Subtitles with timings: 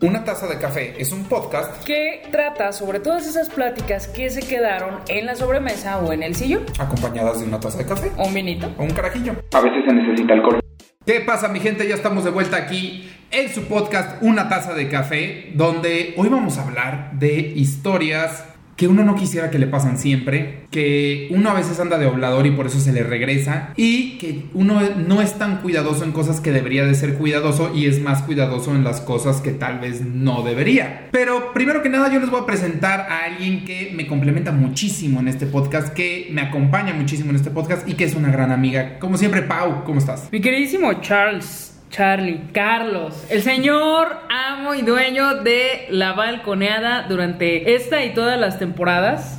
[0.00, 4.40] Una taza de café es un podcast que trata sobre todas esas pláticas que se
[4.46, 6.64] quedaron en la sobremesa o en el sillón.
[6.78, 8.72] acompañadas de una taza de café O un vinito.
[8.78, 9.32] o un carajillo.
[9.52, 10.60] A veces se necesita alcohol.
[11.04, 11.88] ¿Qué pasa mi gente?
[11.88, 16.58] Ya estamos de vuelta aquí en su podcast Una taza de café, donde hoy vamos
[16.58, 18.44] a hablar de historias
[18.78, 22.46] que uno no quisiera que le pasan siempre, que uno a veces anda de oblador
[22.46, 26.40] y por eso se le regresa, y que uno no es tan cuidadoso en cosas
[26.40, 30.02] que debería de ser cuidadoso y es más cuidadoso en las cosas que tal vez
[30.02, 31.08] no debería.
[31.10, 35.18] Pero primero que nada yo les voy a presentar a alguien que me complementa muchísimo
[35.18, 38.52] en este podcast, que me acompaña muchísimo en este podcast y que es una gran
[38.52, 39.00] amiga.
[39.00, 40.28] Como siempre, Pau, ¿cómo estás?
[40.30, 41.77] Mi queridísimo Charles.
[41.90, 48.58] Charlie, Carlos, el señor amo y dueño de la balconeada durante esta y todas las
[48.58, 49.38] temporadas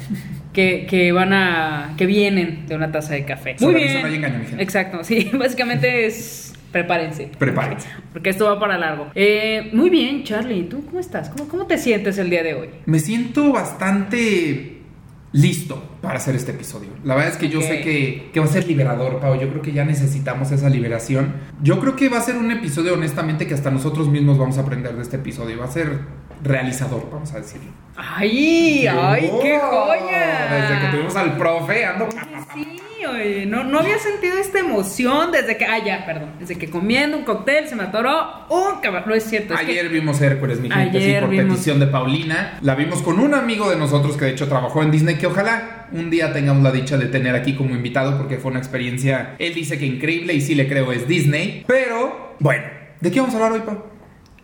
[0.53, 1.93] que, que van a.
[1.97, 3.55] que vienen de una taza de café.
[3.59, 3.89] Muy bien.
[3.89, 4.41] eso no engaño.
[4.57, 6.53] Exacto, sí, básicamente es.
[6.71, 7.31] Prepárense.
[7.37, 7.87] Prepárense.
[8.13, 9.07] Porque esto va para largo.
[9.15, 10.63] Eh, muy bien, Charlie.
[10.63, 11.29] ¿Tú cómo estás?
[11.29, 12.69] ¿Cómo, ¿Cómo te sientes el día de hoy?
[12.85, 14.78] Me siento bastante
[15.31, 16.89] listo para hacer este episodio.
[17.03, 19.39] La verdad es que yo sé que, que va a ser liberador, Pau.
[19.39, 21.35] Yo creo que ya necesitamos esa liberación.
[21.61, 24.61] Yo creo que va a ser un episodio, honestamente, que hasta nosotros mismos vamos a
[24.61, 25.59] aprender de este episodio.
[25.59, 25.99] Va a ser
[26.43, 27.69] realizador, vamos a decirlo.
[27.95, 28.87] ¡Ay!
[28.87, 30.47] ¡Ay, qué Oh, joya!
[30.51, 32.07] Desde que tuvimos al profe, ando...
[33.11, 35.65] Oye, no, no había sentido esta emoción desde que.
[35.65, 36.31] Ah, ya, perdón.
[36.39, 39.05] Desde que comiendo un cóctel se me atoró un caballo.
[39.07, 39.53] No es cierto.
[39.53, 42.57] es que- Ayer vimos Hércules, mi gente, sí, por vimos- petición de Paulina.
[42.61, 45.87] La vimos con un amigo de nosotros que de hecho trabajó en Disney, que ojalá
[45.91, 49.53] un día tengamos la dicha de tener aquí como invitado porque fue una experiencia, él
[49.53, 51.63] dice que increíble y sí le creo es Disney.
[51.67, 52.63] Pero, bueno,
[53.01, 53.83] ¿de qué vamos a hablar hoy, Pau?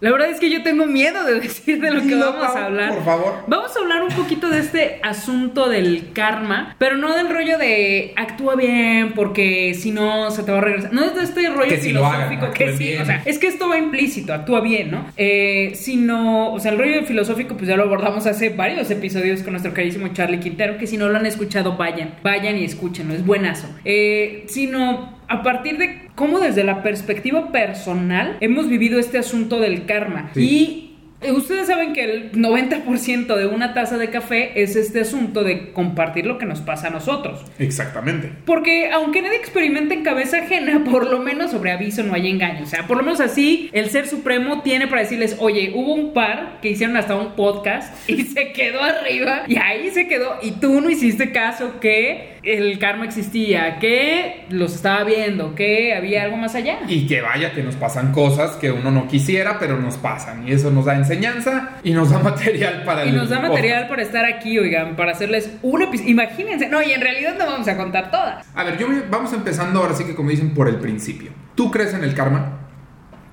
[0.01, 2.93] La verdad es que yo tengo miedo de decir de lo que vamos a hablar.
[2.93, 3.33] por favor.
[3.47, 8.13] Vamos a hablar un poquito de este asunto del karma, pero no del rollo de
[8.15, 10.93] actúa bien porque si no se te va a regresar.
[10.93, 13.02] No es de este rollo Que si lo hagan, filosófico que sí, bien.
[13.02, 15.05] o sea, es que esto va implícito, actúa bien, ¿no?
[15.17, 19.53] Eh, sino, o sea, el rollo filosófico pues ya lo abordamos hace varios episodios con
[19.53, 23.25] nuestro carísimo Charlie Quintero, que si no lo han escuchado vayan, vayan y escúchenlo, es
[23.25, 23.67] buenazo.
[23.86, 29.86] Eh, sino a partir de cómo desde la perspectiva personal hemos vivido este asunto del
[29.86, 30.31] karma.
[30.33, 30.41] Sí.
[30.41, 35.43] Y eh, Ustedes saben que el 90% de una taza de café es este asunto
[35.43, 37.43] de compartir lo que nos pasa a nosotros.
[37.58, 38.31] Exactamente.
[38.45, 42.64] Porque aunque nadie experimente en cabeza ajena, por lo menos sobre aviso no hay engaño.
[42.64, 46.14] O sea, por lo menos así el Ser Supremo tiene para decirles, oye, hubo un
[46.14, 50.52] par que hicieron hasta un podcast y se quedó arriba y ahí se quedó y
[50.52, 56.38] tú no hiciste caso que el karma existía, que los estaba viendo, que había algo
[56.38, 56.80] más allá.
[56.88, 60.48] Y que vaya que nos pasan cosas que uno no quisiera, pero nos pasan.
[60.48, 63.88] Y eso nos da enseñanza y nos da material para Y el nos da material
[63.88, 63.89] podcast.
[63.89, 66.11] para estar aquí, oigan, para hacerles un episodio.
[66.11, 68.45] Imagínense, no, y en realidad no vamos a contar todas.
[68.56, 71.32] A ver, yo me- vamos empezando ahora sí que como dicen por el principio.
[71.56, 72.60] ¿Tú crees en el karma?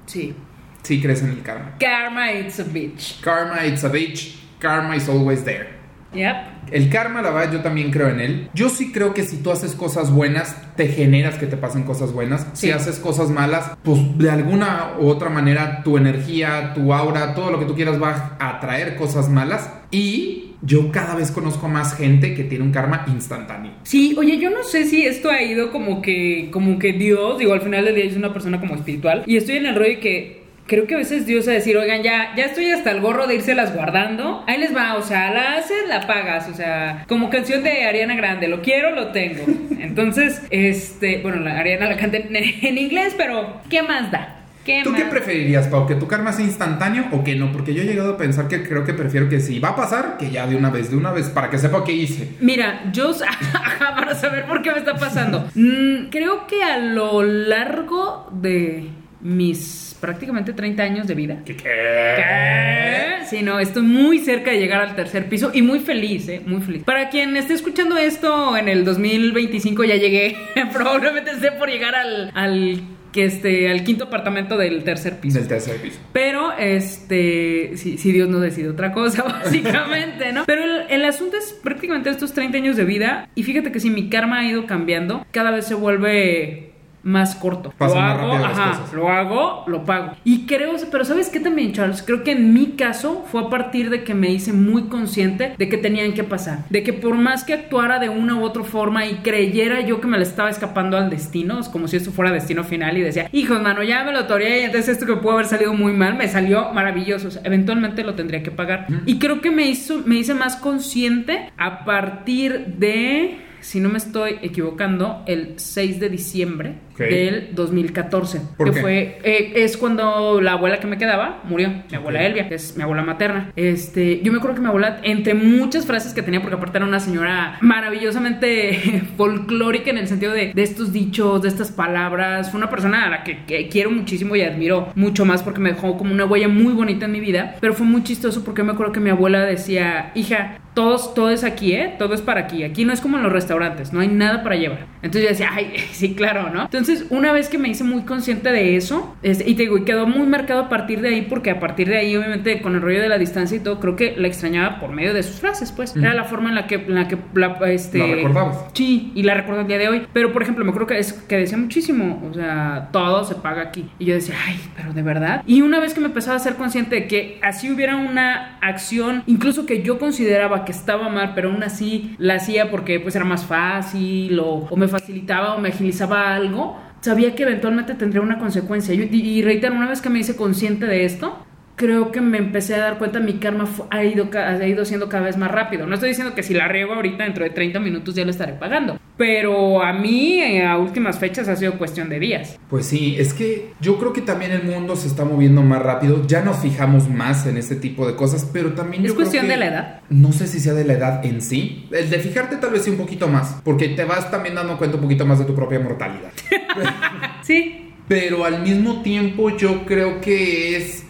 [0.07, 0.35] Sí.
[0.83, 1.75] Sí, crees en el karma.
[1.79, 3.21] Karma it's a bitch.
[3.21, 4.37] Karma, it's a bitch.
[4.59, 5.69] Karma is always there.
[6.13, 6.37] Yep.
[6.71, 8.49] El karma, la verdad, yo también creo en él.
[8.55, 12.13] Yo sí creo que si tú haces cosas buenas, te generas que te pasen cosas
[12.13, 12.47] buenas.
[12.55, 17.51] Si haces cosas malas, pues de alguna u otra manera tu energía, tu aura, todo
[17.51, 19.71] lo que tú quieras va a atraer cosas malas.
[19.91, 23.73] Y yo cada vez conozco más gente que tiene un karma instantáneo.
[23.83, 27.53] Sí, oye, yo no sé si esto ha ido como que, como que Dios, digo,
[27.53, 30.01] al final del día es una persona como espiritual, y estoy en el rollo de
[30.01, 33.27] que creo que a veces Dios a decir, oigan, ya, ya estoy hasta el gorro
[33.27, 37.31] de irselas guardando, ahí les va, o sea, la haces, la pagas, o sea, como
[37.31, 39.45] canción de Ariana Grande, lo quiero, lo tengo.
[39.79, 44.39] Entonces, este, bueno, la Ariana la canta en, en inglés, pero ¿qué más da?
[44.65, 45.89] ¿Qué ¿Tú qué preferirías, Pau?
[45.89, 47.51] ¿Que tu karma sea instantáneo o que no?
[47.51, 50.17] Porque yo he llegado a pensar que creo que prefiero que si va a pasar,
[50.19, 52.37] que ya de una vez, de una vez, para que sepa qué hice.
[52.41, 53.13] Mira, yo
[53.79, 55.49] para saber por qué me está pasando.
[55.57, 58.89] Mm, creo que a lo largo de
[59.21, 61.39] mis prácticamente 30 años de vida.
[61.47, 61.57] ¿Qué?
[61.57, 63.25] ¿Qué?
[63.31, 66.43] Sí, no, estoy muy cerca de llegar al tercer piso y muy feliz, ¿eh?
[66.45, 66.83] Muy feliz.
[66.83, 70.37] Para quien esté escuchando esto en el 2025 ya llegué,
[70.73, 72.83] probablemente esté por llegar al, al,
[73.13, 75.39] que este, al quinto apartamento del tercer piso.
[75.39, 76.01] Del tercer piso.
[76.13, 80.47] Pero, este, si, si Dios no decide otra cosa, básicamente, ¿no?
[80.47, 83.29] Pero el, el asunto es prácticamente estos 30 años de vida.
[83.37, 86.72] Y fíjate que si mi karma ha ido cambiando, cada vez se vuelve
[87.03, 87.73] más corto.
[87.77, 90.13] Pasan lo hago, ajá, lo hago, lo pago.
[90.25, 92.03] Y creo, pero ¿sabes qué también, Charles?
[92.03, 95.69] Creo que en mi caso fue a partir de que me hice muy consciente de
[95.69, 96.65] que tenían que pasar.
[96.71, 100.07] De que por más que actuara de una u otra forma y creyera yo que
[100.07, 103.29] me le estaba escapando al destino, es como si esto fuera destino final y decía,
[103.33, 106.15] hijos, mano, ya me lo toreé y entonces esto que pudo haber salido muy mal
[106.17, 107.29] me salió maravilloso.
[107.29, 108.87] O sea, eventualmente lo tendría que pagar.
[109.07, 113.99] Y creo que me hizo, me hice más consciente a partir de si no me
[113.99, 118.41] estoy equivocando, el 6 de diciembre del 2014.
[118.57, 118.81] ¿Por que qué?
[118.81, 122.23] fue, eh, es cuando la abuela que me quedaba murió, mi abuela.
[122.23, 123.53] Elvia, que es mi abuela materna.
[123.57, 126.87] Este, yo me acuerdo que mi abuela, entre muchas frases que tenía, porque aparte era
[126.87, 132.59] una señora maravillosamente folclórica en el sentido de, de estos dichos, de estas palabras, fue
[132.59, 135.97] una persona a la que, que quiero muchísimo y admiro mucho más porque me dejó
[135.97, 138.93] como una huella muy bonita en mi vida, pero fue muy chistoso porque me acuerdo
[138.93, 141.95] que mi abuela decía, hija, todos, todo es aquí, ¿eh?
[141.99, 142.65] Todo es para aquí.
[142.65, 144.87] Aquí no es como en los restaurantes, no hay nada para llevar.
[145.03, 146.63] Entonces yo decía, ay, sí, claro, ¿no?
[146.63, 150.07] Entonces, una vez que me hice muy consciente de eso, y te digo, y quedó
[150.07, 153.01] muy marcado a partir de ahí, porque a partir de ahí, obviamente, con el rollo
[153.01, 155.97] de la distancia y todo, creo que la extrañaba por medio de sus frases, pues.
[155.97, 158.67] Era la forma en la que, en la que la, este, La recordabas.
[158.73, 160.07] Sí, y la recuerdo el día de hoy.
[160.13, 163.63] Pero, por ejemplo, me acuerdo que, es, que decía muchísimo, o sea, todo se paga
[163.63, 163.89] aquí.
[163.99, 165.43] Y yo decía, ay, pero de verdad.
[165.47, 169.23] Y una vez que me empezaba a ser consciente de que así hubiera una acción,
[169.27, 173.25] incluso que yo consideraba que estaba mal, pero aún así la hacía porque pues era
[173.25, 176.72] más fácil o, o me facilitaba o me agilizaba algo,
[177.03, 178.95] sabía que eventualmente tendría una consecuencia.
[178.95, 181.47] Yo- y, y reitero, una vez que me hice consciente de esto,
[181.77, 185.25] creo que me empecé a dar cuenta mi karma ha ido, ha ido siendo cada
[185.25, 185.87] vez más rápido.
[185.87, 188.53] No estoy diciendo que si la riego ahorita dentro de 30 minutos ya lo estaré
[188.55, 188.99] pagando.
[189.17, 192.59] Pero a mí eh, a últimas fechas ha sido cuestión de días.
[192.69, 196.27] Pues sí, es que yo creo que también el mundo se está moviendo más rápido,
[196.27, 199.47] ya nos fijamos más en este tipo de cosas, pero también ¿Es yo creo cuestión
[199.47, 200.01] que- de la edad?
[200.11, 202.91] No sé si sea de la edad en sí, el de fijarte tal vez sí
[202.91, 205.79] un poquito más, porque te vas también dando cuenta un poquito más de tu propia
[205.81, 206.33] mortalidad.
[207.43, 207.89] Sí.
[208.09, 211.02] Pero al mismo tiempo yo creo que es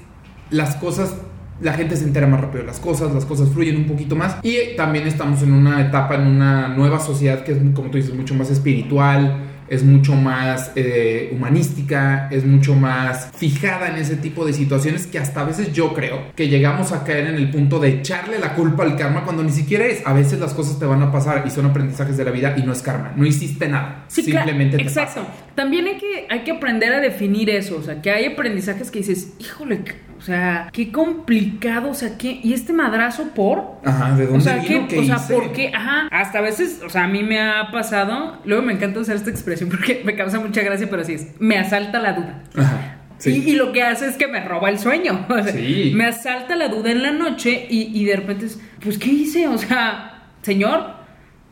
[0.52, 1.14] las cosas,
[1.60, 4.36] la gente se entera más rápido de las cosas, las cosas fluyen un poquito más
[4.42, 8.14] y también estamos en una etapa, en una nueva sociedad que es, como tú dices,
[8.14, 14.44] mucho más espiritual, es mucho más eh, humanística, es mucho más fijada en ese tipo
[14.44, 17.78] de situaciones que hasta a veces yo creo que llegamos a caer en el punto
[17.78, 20.06] de echarle la culpa al karma cuando ni siquiera es.
[20.06, 22.64] A veces las cosas te van a pasar y son aprendizajes de la vida y
[22.64, 25.22] no es karma, no hiciste nada, Sí, claro, simplemente te Exacto.
[25.22, 25.34] pasa.
[25.54, 27.78] También hay que, hay que aprender a definir eso.
[27.78, 29.80] O sea, que hay aprendizajes que dices, híjole,
[30.22, 31.90] o sea, qué complicado.
[31.90, 32.38] O sea, ¿qué?
[32.44, 33.80] ¿Y este madrazo por?
[33.84, 34.86] Ajá, ¿de dónde O sea, vino?
[34.86, 35.34] ¿qué- ¿Qué o sea, hice?
[35.34, 35.72] ¿por qué?
[35.74, 36.06] Ajá.
[36.12, 38.38] Hasta a veces, o sea, a mí me ha pasado.
[38.44, 41.26] Luego me encanta usar esta expresión porque me causa mucha gracia, pero sí es.
[41.40, 42.42] Me asalta la duda.
[42.56, 42.98] Ajá.
[43.18, 43.42] Sí.
[43.46, 45.26] Y, y lo que hace es que me roba el sueño.
[45.28, 45.92] O sea, Sí.
[45.94, 49.48] Me asalta la duda en la noche y, y de repente es, pues, ¿qué hice?
[49.48, 51.01] O sea, señor,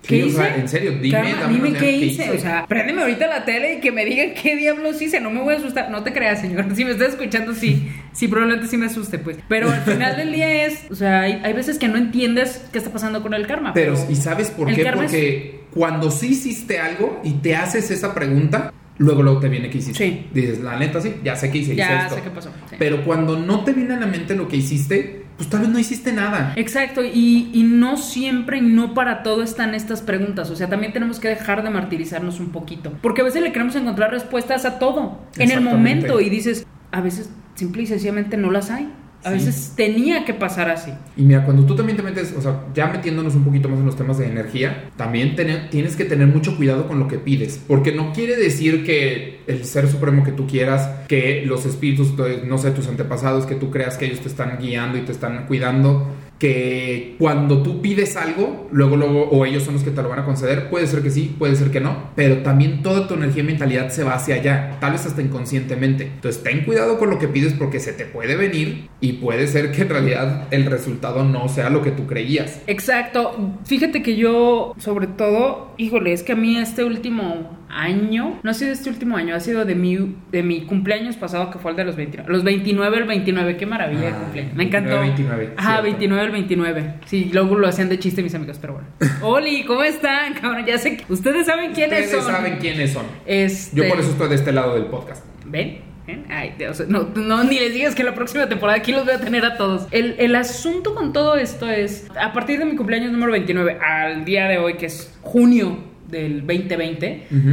[0.07, 0.37] ¿qué Sí, o hice?
[0.37, 2.23] sea, en serio, dime, dame dime qué ¿qué hice?
[2.25, 2.31] hice?
[2.31, 5.21] O sea, préndeme ahorita la tele y que me digan qué diablos hice.
[5.21, 5.91] No me voy a asustar.
[5.91, 6.67] No te creas, señor.
[6.75, 7.89] Si me estás escuchando, sí.
[8.13, 9.37] Sí, probablemente sí me asuste, pues.
[9.49, 12.79] Pero al final del día es, o sea, hay, hay veces que no entiendes qué
[12.79, 13.73] está pasando con el karma.
[13.73, 14.83] Pero, ¿y sabes por qué?
[14.83, 19.71] es- Porque cuando sí hiciste algo y te haces esa pregunta, luego luego te viene
[19.71, 19.99] que hiciste.
[20.05, 20.27] Sí.
[20.35, 22.17] Dices, la neta, sí, ya sé que hice, hice ya esto.
[22.17, 22.51] sé qué pasó.
[22.69, 22.77] sí.
[22.79, 25.79] Pero cuando no te viene a la mente lo que hiciste, pues tal vez no
[25.79, 26.53] hiciste nada.
[26.57, 30.51] Exacto, y, y no siempre y no para todo están estas preguntas.
[30.51, 32.93] O sea, también tenemos que dejar de martirizarnos un poquito.
[33.01, 37.01] Porque a veces le queremos encontrar respuestas a todo en el momento y dices, a
[37.01, 38.93] veces simple y sencillamente no las hay.
[39.23, 39.35] A Sí.
[39.35, 40.93] veces tenía que pasar así.
[41.17, 43.87] Y mira, cuando tú también te metes, o sea, ya metiéndonos un poquito más en
[43.87, 45.37] los temas de energía, también
[45.71, 49.65] tienes que tener mucho cuidado con lo que pides, porque no quiere decir que el
[49.65, 53.71] ser supremo que tú quieras, que los espíritus, de, no sé, tus antepasados, que tú
[53.71, 56.09] creas que ellos te están guiando y te están cuidando,
[56.41, 60.21] que cuando tú pides algo, luego, luego, o ellos son los que te lo van
[60.21, 63.43] a conceder, puede ser que sí, puede ser que no, pero también toda tu energía
[63.43, 66.05] y mentalidad se va hacia allá, tal vez hasta inconscientemente.
[66.05, 69.71] Entonces, ten cuidado con lo que pides porque se te puede venir y puede ser
[69.71, 72.63] que en realidad el resultado no sea lo que tú creías.
[72.67, 73.59] Exacto.
[73.67, 78.55] Fíjate que yo, sobre todo, híjole, es que a mí este último año, no ha
[78.55, 81.77] sido este último año, ha sido de mi, de mi cumpleaños pasado, que fue el
[81.77, 82.31] de los 29.
[82.33, 84.55] Los 29, el 29, qué maravilla de Ah, cumpleaños.
[84.55, 85.01] Me encantó.
[85.01, 85.83] 29, 29, Ajá, cierto.
[85.85, 86.95] 29, el 29.
[87.07, 88.89] Sí, luego lo hacían de chiste mis amigos, pero bueno.
[89.23, 90.35] Oli, ¿cómo están?
[90.35, 92.33] Cabrón, ya sé que ustedes saben quiénes Ustedes son.
[92.35, 93.07] saben quiénes son.
[93.27, 95.25] Este, Yo por eso estoy de este lado del podcast.
[95.47, 95.79] ¿Ven?
[96.07, 96.25] ¿Ven?
[96.29, 99.21] Ay, Dios, no, no, ni les digas que la próxima temporada aquí los voy a
[99.21, 99.87] tener a todos.
[99.93, 104.25] El, el asunto con todo esto es, a partir de mi cumpleaños número 29 al
[104.25, 105.79] día de hoy, que es junio
[106.11, 107.51] del 2020, Ujú.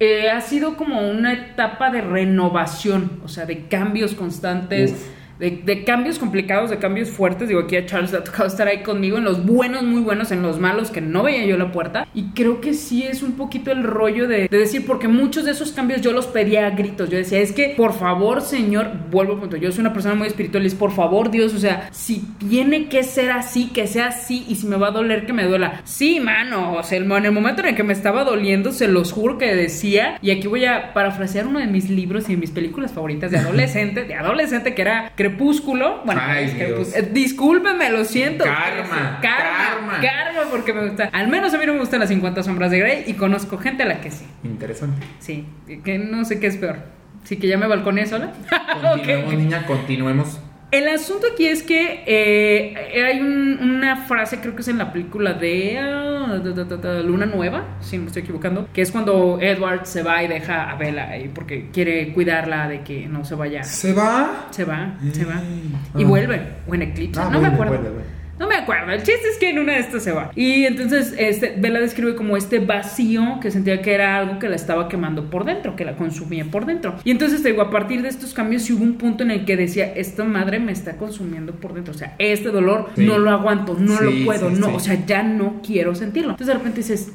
[0.00, 4.92] eh, ha sido como una etapa de renovación, o sea, de cambios constantes.
[4.92, 5.15] Uf.
[5.38, 7.48] De, cambios complicados, de cambios fuertes.
[7.48, 10.30] Digo, aquí a Charles le ha tocado estar ahí conmigo en los buenos, muy buenos,
[10.32, 12.06] en los malos, que no veía yo la puerta.
[12.14, 15.52] Y creo que sí es un poquito el rollo de, de decir, porque muchos de
[15.52, 17.10] esos cambios yo los pedía a gritos.
[17.10, 19.56] Yo decía, es que, por favor, Señor, vuelvo a punto.
[19.56, 22.88] Yo soy una persona muy espiritual y es, por favor, Dios, o sea, si tiene
[22.88, 24.44] que ser así, que sea así.
[24.48, 25.80] Y si me va a doler, que me duela.
[25.84, 26.74] Sí, mano.
[26.74, 29.54] O sea, en el momento en el que me estaba doliendo, se los juro que
[29.54, 30.18] decía.
[30.22, 33.38] Y aquí voy a parafrasear uno de mis libros y de mis películas favoritas de
[33.38, 36.02] adolescente, de adolescente, que era Crepúsculo.
[36.04, 38.44] Bueno, Ay, eh, discúlpeme, lo siento.
[38.44, 40.00] Karma, Karma, karma.
[40.00, 41.10] karma, porque me gusta.
[41.12, 43.82] Al menos a mí no me gustan las 50 sombras de Grey y conozco gente
[43.82, 44.24] a la que sí.
[44.44, 45.04] Interesante.
[45.18, 45.46] Sí,
[45.84, 46.78] que no sé qué es peor.
[47.24, 48.32] Sí, que ya me balconé sola.
[48.82, 49.38] Continuemos, Ok.
[49.38, 50.40] niña, continuemos.
[50.72, 54.92] El asunto aquí es que eh, hay un- una frase, creo que es en la
[54.92, 56.40] película de ah,
[57.04, 60.68] Luna Nueva, si no me estoy equivocando, que es cuando Edward se va y deja
[60.70, 63.62] a Bella ahí porque quiere cuidarla de que no se vaya.
[63.62, 64.48] ¿Se va?
[64.50, 65.40] Se va, se va.
[65.96, 66.06] Y Ah.
[66.06, 66.40] vuelve.
[66.66, 67.20] O en Eclipse.
[67.20, 67.72] Ah, no me acuerdo.
[67.74, 68.15] vuelve, vuelve.
[68.38, 68.92] No me acuerdo.
[68.92, 70.30] El chiste es que en una de estas se va.
[70.34, 74.56] Y entonces este, Bella describe como este vacío que sentía que era algo que la
[74.56, 76.96] estaba quemando por dentro, que la consumía por dentro.
[77.04, 79.44] Y entonces te digo, a partir de estos cambios sí hubo un punto en el
[79.46, 81.94] que decía, esta madre me está consumiendo por dentro.
[81.94, 83.06] O sea, este dolor Sí.
[83.06, 84.74] no lo aguanto, no Sí, lo puedo, sí, no.
[84.74, 86.32] O sea, ya no quiero sentirlo.
[86.32, 87.12] Entonces de repente dices,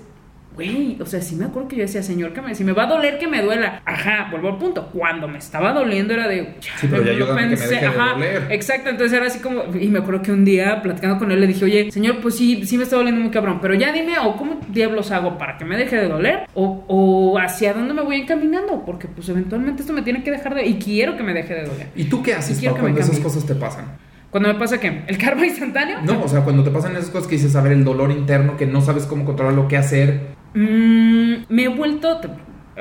[0.55, 2.83] Güey, o sea, sí me acuerdo que yo decía, señor, que me, si me va
[2.83, 3.81] a doler, que me duela.
[3.85, 4.87] Ajá, vuelvo al punto.
[4.87, 6.55] Cuando me estaba doliendo era de.
[6.77, 8.47] Sí, pero ya que me deje de ajá, doler.
[8.49, 9.63] Exacto, entonces era así como.
[9.79, 12.65] Y me acuerdo que un día platicando con él le dije, oye, señor, pues sí,
[12.65, 15.63] sí me está doliendo muy cabrón, pero ya dime, o cómo diablos hago para que
[15.63, 19.93] me deje de doler, o, o hacia dónde me voy encaminando, porque pues eventualmente esto
[19.93, 20.65] me tiene que dejar de.
[20.65, 21.87] Y quiero que me deje de doler.
[21.95, 23.85] ¿Y tú qué haces Y quiero pa, que me cuando esas cosas te pasan?
[24.31, 25.99] Cuando me pasa que el karma instantáneo.
[26.03, 28.55] No, o sea, cuando te pasan esas cosas que dices, a ver, el dolor interno,
[28.55, 30.40] que no sabes cómo controlar lo que hacer.
[30.53, 32.19] Mm, me he vuelto.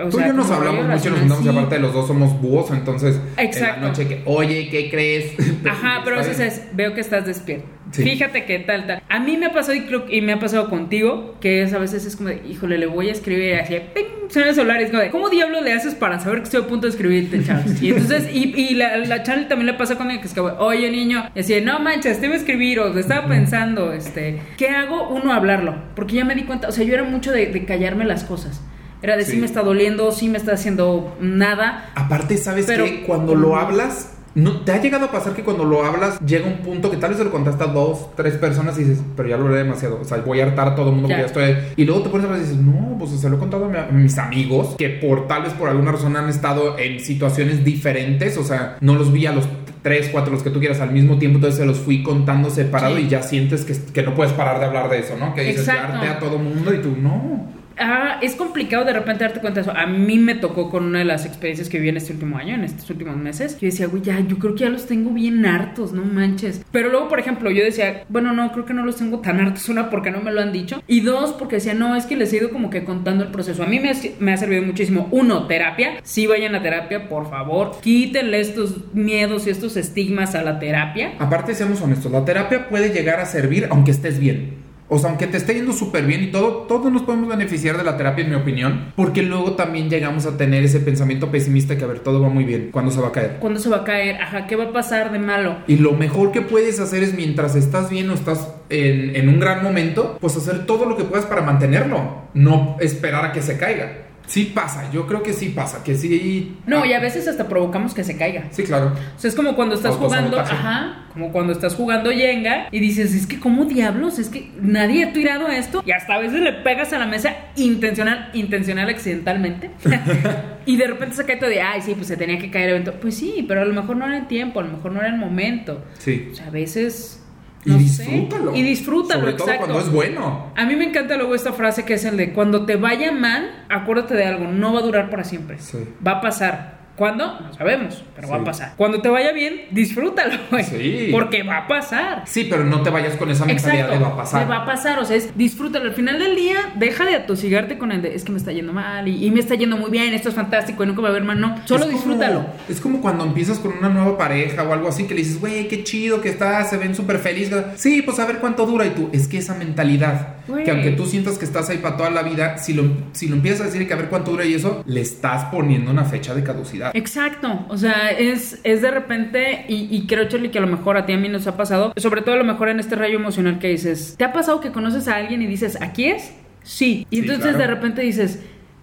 [0.04, 1.48] O Tú y sea, yo nos hablamos mucho y nos juntamos, y sí.
[1.50, 3.74] aparte de los dos somos búhos, entonces Exacto.
[3.76, 5.34] en la noche que, oye, ¿qué crees?
[5.68, 7.66] Ajá, pero a veces es, veo que estás despierto.
[7.92, 8.04] Sí.
[8.04, 9.02] Fíjate que tal, tal.
[9.08, 11.78] A mí me ha pasado y creo y me ha pasado contigo, que es a
[11.78, 14.20] veces es como de, híjole, le voy a escribir así, ¡ping!
[14.30, 16.62] suena el celular y es como de, ¿cómo diablo le haces para saber que estoy
[16.62, 17.82] a punto de escribirte, Charles?
[17.82, 20.90] Y entonces, y, y la, la Charlie también le pasa conmigo, que es como, oye,
[20.90, 25.08] niño, y así, no manches, te iba a escribir, o estaba pensando, este, ¿qué hago?
[25.08, 28.04] Uno, hablarlo, porque ya me di cuenta, o sea, yo era mucho de, de callarme
[28.04, 28.62] las cosas.
[29.02, 29.32] Era de Sí.
[29.32, 31.90] sí me está doliendo, sí me está haciendo nada.
[31.94, 33.02] Aparte, ¿sabes Pero- qué?
[33.06, 36.58] Cuando lo hablas, no, ¿te ha llegado a pasar que cuando lo hablas llega un
[36.58, 39.36] punto que tal vez se lo contaste a dos, tres personas y dices, pero ya
[39.36, 41.34] lo hablé demasiado, o sea, voy a hartar a todo el mundo porque Ya.
[41.34, 41.72] ya estoy...
[41.76, 43.68] Y luego te pones a hablar y dices, no, pues se lo he contado a,
[43.68, 47.64] mi- a mis amigos que por tal vez por alguna razón han estado en situaciones
[47.64, 49.48] diferentes, o sea, no los vi a los
[49.82, 52.96] tres, cuatro, los que tú quieras al mismo tiempo, entonces se los fui contando separado
[52.96, 53.04] Sí.
[53.04, 55.34] y ya sientes que, que no puedes parar de hablar de eso, ¿no?
[55.34, 57.50] Que dices, ya harté a todo el mundo y tú, no.
[57.80, 59.76] Ah, es complicado de repente darte cuenta de eso.
[59.76, 62.54] A mí me tocó con una de las experiencias que viví en este último año,
[62.54, 63.58] en estos últimos meses.
[63.58, 66.62] Yo decía, güey, ya, yo creo que ya los tengo bien hartos, no manches.
[66.70, 69.68] Pero luego, por ejemplo, yo decía, bueno, no, creo que no los tengo tan hartos.
[69.68, 70.82] Una, porque no me lo han dicho.
[70.86, 73.62] Y dos, porque decía, no, es que les he ido como que contando el proceso.
[73.62, 73.90] A mí me,
[74.32, 75.08] ha- servido muchísimo.
[75.10, 75.94] Uno, terapia.
[76.02, 77.72] Si vayan a terapia, por favor.
[77.80, 81.14] Quítenle estos miedos y estos estigmas a la terapia.
[81.18, 84.69] Aparte, seamos honestos, la terapia puede llegar a servir aunque estés bien.
[84.92, 87.84] O sea, aunque te esté yendo súper bien y todo, todos nos podemos beneficiar de
[87.84, 88.92] la terapia, en mi opinión.
[88.96, 92.42] Porque luego también llegamos a tener ese pensamiento pesimista que, a ver, todo va muy
[92.42, 93.36] bien, cuando se va a caer.
[93.38, 94.20] ¿Cuándo se va a caer?
[94.20, 95.58] Ajá, ¿qué va a pasar de malo?
[95.68, 99.38] Y lo mejor que puedes hacer es mientras estás bien o estás en, en un
[99.38, 102.24] gran momento, pues hacer todo lo que puedas para mantenerlo.
[102.34, 104.09] No esperar a que se caiga.
[104.30, 106.56] Sí pasa, yo creo que sí pasa, que sí...
[106.64, 108.44] No, y a veces hasta provocamos que se caiga.
[108.52, 108.92] Sí, claro.
[109.16, 113.12] O sea, es como cuando estás jugando, ajá, como cuando estás jugando Jenga y dices,
[113.12, 116.52] es que cómo diablos, es que nadie ha tirado esto y hasta a veces le
[116.52, 119.72] pegas a la mesa intencional, intencional, accidentalmente
[120.64, 122.76] y de repente se cae todo de, ay, sí, pues se tenía que caer el
[122.76, 123.00] evento.
[123.00, 125.08] Pues sí, pero a lo mejor no era el tiempo, a lo mejor no era
[125.08, 125.84] el momento.
[125.98, 126.28] Sí.
[126.30, 127.19] O sea, a veces...
[127.64, 128.56] Y sé, disfrútalo.
[128.56, 129.66] Y disfrútalo, Sobre todo exacto.
[129.66, 130.52] cuando es bueno.
[130.56, 133.64] A mí me encanta luego esta frase que es el de cuando te vaya mal,
[133.68, 135.58] acuérdate de algo, no va a durar para siempre.
[135.58, 135.78] Sí.
[136.06, 136.79] Va a pasar.
[137.00, 137.40] ¿Cuándo?
[137.40, 138.74] No sabemos, pero va a pasar.
[138.76, 140.64] Cuando te vaya bien, disfrútalo, güey.
[140.64, 141.08] Sí.
[141.10, 142.24] Porque va a pasar.
[142.26, 143.98] Sí, pero no te vayas con esa mentalidad Exacto.
[143.98, 144.40] de va a pasar.
[144.42, 145.86] de va a pasar, o sea, es disfrútalo.
[145.86, 148.74] Al final del día, deja de atosigarte con el de es que me está yendo
[148.74, 151.12] mal y, y me está yendo muy bien, esto es fantástico y nunca va a
[151.12, 151.40] ver mal.
[151.40, 152.44] No, solo Es como- disfrútalo.
[152.68, 155.68] es como cuando empiezas con una nueva pareja o algo así que le dices, güey,
[155.68, 157.64] qué chido que está, se ven súper felices.
[157.76, 158.84] Sí, pues a ver cuánto dura.
[158.84, 160.64] Y tú, es que esa mentalidad, Güey.
[160.64, 163.36] que aunque tú sientas que estás ahí para toda la vida, si lo, si lo
[163.36, 166.34] empiezas a decir que a ver cuánto dura y eso, le estás poniendo una fecha
[166.34, 166.89] de caducidad.
[166.94, 170.96] Exacto, o sea, es, es de repente, y, y creo, Charlie, que a lo mejor
[170.96, 173.16] a ti a mí nos ha pasado, sobre todo a lo mejor en este rayo
[173.16, 176.32] emocional que dices, ¿te ha pasado que conoces a alguien y dices, ¿aquí es?
[176.62, 177.58] Sí, y Sí, entonces claro.
[177.58, 178.40] de repente dices,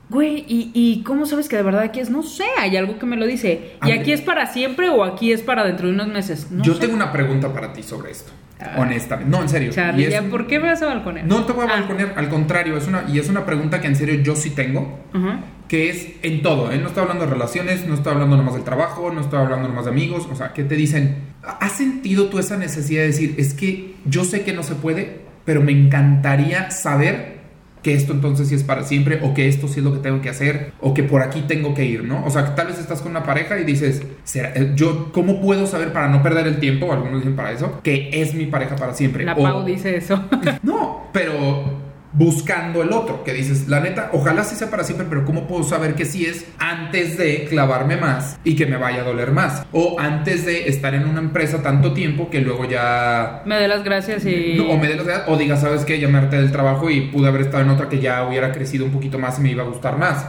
[0.09, 2.09] güey, ¿y, ¿y cómo sabes que de verdad aquí es?
[2.09, 3.73] No sé, hay algo que me lo dice.
[3.85, 6.47] ¿Y aquí es para siempre o aquí es para dentro de unos meses?
[6.49, 6.79] No Yo sé.
[6.81, 8.31] tengo una pregunta para ti sobre esto.
[8.59, 8.75] Ah.
[8.77, 9.29] Honestamente.
[9.29, 9.71] No, en serio.
[9.71, 11.27] Charlie, es ¿ya un- por qué me vas a balconear?
[11.27, 13.85] No te voy a Ah, balconear, al contrario, es una, y es una pregunta que
[13.87, 14.97] en serio yo sí tengo.
[15.13, 15.39] ajá.
[15.67, 16.77] Que es en todo, ¿eh?
[16.77, 19.85] No estoy hablando de relaciones, no estoy hablando nomás del trabajo, no estoy hablando nomás
[19.85, 23.53] de amigos, o sea, que te dicen, ¿has sentido tú esa necesidad de decir, es
[23.53, 27.37] que yo sé que no se puede, pero me encantaría saber
[27.83, 30.19] que esto entonces sí es para siempre o que esto sí es lo que tengo
[30.19, 32.25] que hacer o que por aquí tengo que ir, ¿no?
[32.25, 35.41] O sea, que tal vez estás con una pareja y dices, ¿será, eh, yo cómo
[35.41, 38.75] puedo saber para no perder el tiempo, algunos dicen para eso, que es mi pareja
[38.75, 39.23] para siempre?
[39.23, 40.21] La O- Pau dice eso.
[40.63, 41.86] no, pero
[42.17, 45.63] buscando el otro, que dices, la neta, ojalá sí sea para siempre, pero ¿cómo puedo
[45.63, 49.63] saber que sí es antes de clavarme más y que me vaya a doler más?
[49.71, 53.43] O antes de estar en una empresa tanto tiempo que luego ya...
[53.45, 54.55] me dé las gracias y...
[54.57, 55.99] No, o me dé las gracias, o diga, ¿sabes qué?
[55.99, 58.85] Ya me harté del trabajo y pude haber estado en otra que ya hubiera crecido
[58.85, 60.25] un poquito más y me iba a gustar más.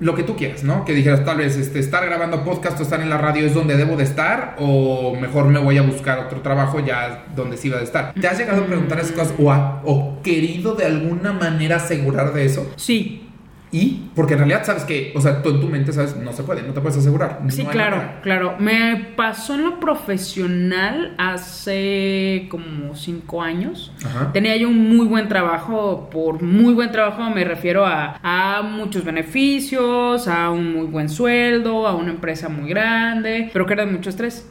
[0.00, 0.84] Lo que tú quieras, ¿no?
[0.84, 3.76] Que dijeras, tal vez este, estar grabando podcast o estar en la radio es donde
[3.76, 7.78] debo de estar, o mejor me voy a buscar otro trabajo ya donde sí iba
[7.78, 8.12] de estar.
[8.14, 10.86] ¿Te has llegado a preguntar esas cosas o, ha- o querido de
[11.28, 12.72] alguna manera asegurar de eso?
[12.76, 13.26] Sí,
[13.72, 16.42] Y, porque en realidad sabes que, o sea, tú en tu mente sabes, no se
[16.42, 17.38] puede, no te puedes asegurar.
[17.50, 18.20] Sí, No claro, manera.
[18.20, 18.56] claro.
[18.58, 23.92] Me pasó en lo profesional hace como cinco años.
[24.04, 24.32] Ajá.
[24.32, 26.08] Tenía yo un muy buen trabajo.
[26.10, 31.86] Por muy buen trabajo me refiero a, a muchos beneficios, a un muy buen sueldo,
[31.86, 34.50] a una empresa muy grande, pero que era de mucho estrés.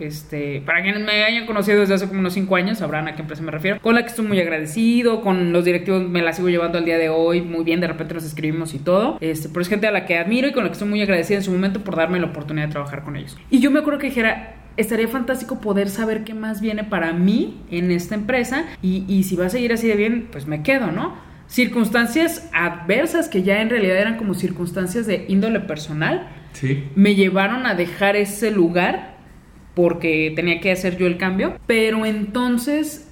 [0.00, 3.22] Este, para quienes me hayan conocido desde hace como unos 5 años, sabrán a qué
[3.22, 3.80] empresa me refiero.
[3.80, 6.98] Con la que estoy muy agradecido, con los directivos me la sigo llevando al día
[6.98, 9.18] de hoy, muy bien, de repente nos escribimos y todo.
[9.20, 11.38] Este, pero es gente a la que admiro y con la que estoy muy agradecida
[11.38, 13.36] en su momento por darme la oportunidad de trabajar con ellos.
[13.50, 17.60] Y yo me acuerdo que dijera, estaría fantástico poder saber qué más viene para mí
[17.70, 20.90] en esta empresa y, y si va a seguir así de bien, pues me quedo,
[20.92, 21.14] ¿no?
[21.46, 26.84] Circunstancias adversas que ya en realidad eran como circunstancias de índole personal, Sí.
[26.96, 29.11] me llevaron a dejar ese lugar
[29.74, 31.54] porque tenía que hacer yo el cambio.
[31.66, 33.08] Pero entonces,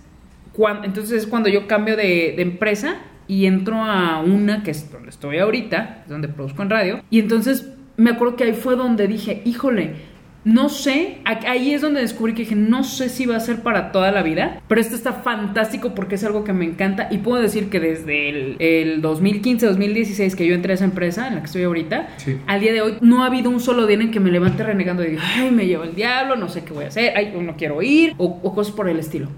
[0.53, 2.97] cuan- entonces es cuando yo cambio de, de empresa
[3.29, 7.01] y entro a una que es donde estoy ahorita, donde produzco en radio.
[7.11, 10.10] Y entonces me acuerdo que ahí fue donde dije, híjole.
[10.43, 13.93] No sé, ahí es donde descubrí que dije, no sé si va a ser para
[13.93, 17.43] toda la vida, pero esto está fantástico porque es algo que me encanta y puedo
[17.43, 21.41] decir que desde el, el 2015, 2016 que yo entré a esa empresa en la
[21.41, 22.39] que estoy ahorita, Sí.
[22.47, 25.05] al día de hoy no ha habido un solo día en que me levante renegando
[25.05, 27.55] y diga, ay, me lleva el diablo, no sé qué voy a hacer, ay, no
[27.57, 29.29] quiero ir, o, o cosas por el estilo.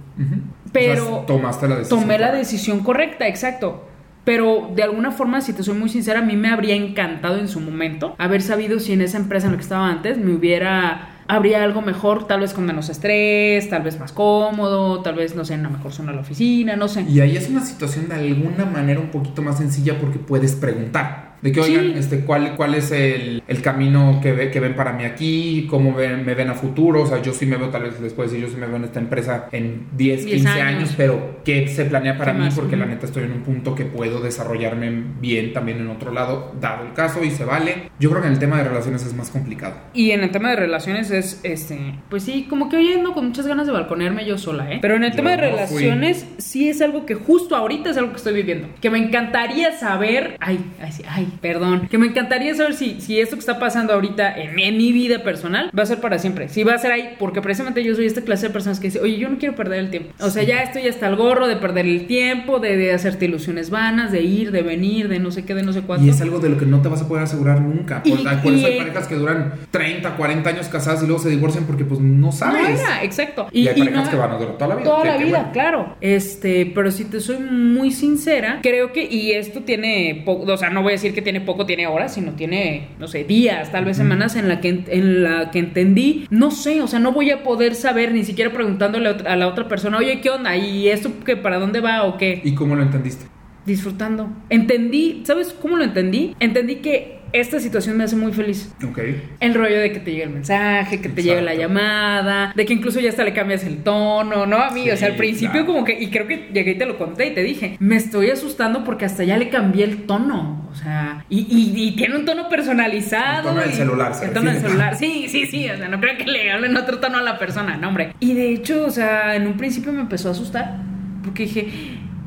[0.72, 2.00] Pero O sea, tomaste la decisión.
[2.00, 3.88] Tomé la decisión correcta, exacto.
[4.24, 7.48] Pero de alguna forma, si te soy muy sincera, a mí me habría encantado en
[7.48, 11.08] su momento haber sabido si en esa empresa en la que estaba antes me hubiera
[11.28, 15.44] habría algo mejor, tal vez con menos estrés, tal vez más cómodo, tal vez, no
[15.44, 17.02] sé, en una mejor zona de la oficina, no sé.
[17.02, 21.31] Y ahí es una situación de alguna manera un poquito más sencilla porque puedes preguntar.
[21.42, 21.76] De que, Sí.
[21.76, 25.66] oigan, este, ¿cuál, cuál es el, el camino que, ve- que ven para mí aquí?
[25.68, 27.02] ¿Cómo ven- me ven a futuro?
[27.02, 28.84] O sea, yo sí me veo, tal vez puedo decir, yo sí me veo en
[28.84, 30.76] esta empresa en 10, 10 15 años.
[30.76, 32.44] años, pero ¿qué se planea para ¿Qué mí?
[32.44, 32.54] más?
[32.54, 36.54] Porque la neta estoy en un punto que puedo desarrollarme bien también en otro lado,
[36.60, 37.90] dado el caso, y se vale.
[37.98, 39.74] Yo creo que en el tema de relaciones es más complicado.
[39.94, 43.26] Y en el tema de relaciones es, este, pues sí, como que hoy ando con
[43.26, 44.78] muchas ganas de balconearme yo sola, ¿eh?
[44.80, 45.56] Pero en el Yo tema de no fui.
[45.82, 48.68] relaciones sí es algo que justo ahorita es algo que estoy viviendo.
[48.80, 53.20] Que me encantaría saber, ay, ay, sí, ay, perdón, que me encantaría saber si, si
[53.20, 56.48] esto que está pasando ahorita en, en mi vida personal va a ser para siempre.
[56.48, 59.00] Si va a ser ahí, porque precisamente yo soy esta clase de personas que dice,
[59.00, 60.12] oye, yo no quiero perder el tiempo.
[60.20, 63.70] O sea, ya estoy hasta el gorro de perder el tiempo, de, de hacerte ilusiones
[63.70, 66.04] vanas, de ir, de venir, de no sé qué, de no sé cuánto.
[66.06, 68.02] Y es algo de lo que no te vas a poder asegurar nunca.
[68.02, 71.30] Por, Y- por eso hay parejas que duran 30, 40 años casadas y luego se
[71.30, 72.80] divorcian porque pues no No sabes.
[72.80, 73.48] era, exacto.
[73.52, 74.84] Y, hay parejas no- que van a durar toda la vida.
[74.84, 75.52] Toda la que vida, bueno.
[75.52, 75.96] claro.
[76.00, 80.82] Este, pero si te soy muy sincera, creo que, y esto tiene o sea, no
[80.82, 83.96] voy a decir que tiene poco, tiene horas, sino tiene, no sé, días, tal vez
[83.96, 87.42] semanas en la que en la que entendí, no sé, o sea, no voy a
[87.42, 90.56] poder saber ni siquiera preguntándole a la otra persona, oye, ¿qué onda?
[90.56, 92.40] ¿Y esto que para dónde va o qué?
[92.44, 93.26] ¿Y cómo lo entendiste?
[93.64, 94.28] Disfrutando.
[94.50, 96.34] Entendí, ¿sabes cómo lo entendí?
[96.40, 98.72] Entendí que esta situación me hace muy feliz.
[98.86, 98.98] Ok.
[99.40, 102.72] El rollo de que te llegue el mensaje, que te llegue la llamada, de que
[102.74, 104.56] incluso ya hasta le cambias el tono, ¿no?
[104.58, 105.66] A mí, o sea, al Sí, principio claro.
[105.66, 108.30] como que, y creo que llegué y te lo conté y te dije, me estoy
[108.30, 112.24] asustando porque hasta ya le cambié el tono, o sea, y, y- y tiene un
[112.24, 113.50] tono personalizado.
[113.50, 116.16] El tono del celular, El tono del celular, sí, sí, sí, o sea, no creo
[116.16, 118.14] que le hablen otro tono a la persona, no, hombre.
[118.20, 120.78] Y de hecho, o sea, en un principio me empezó a asustar,
[121.24, 121.68] porque dije,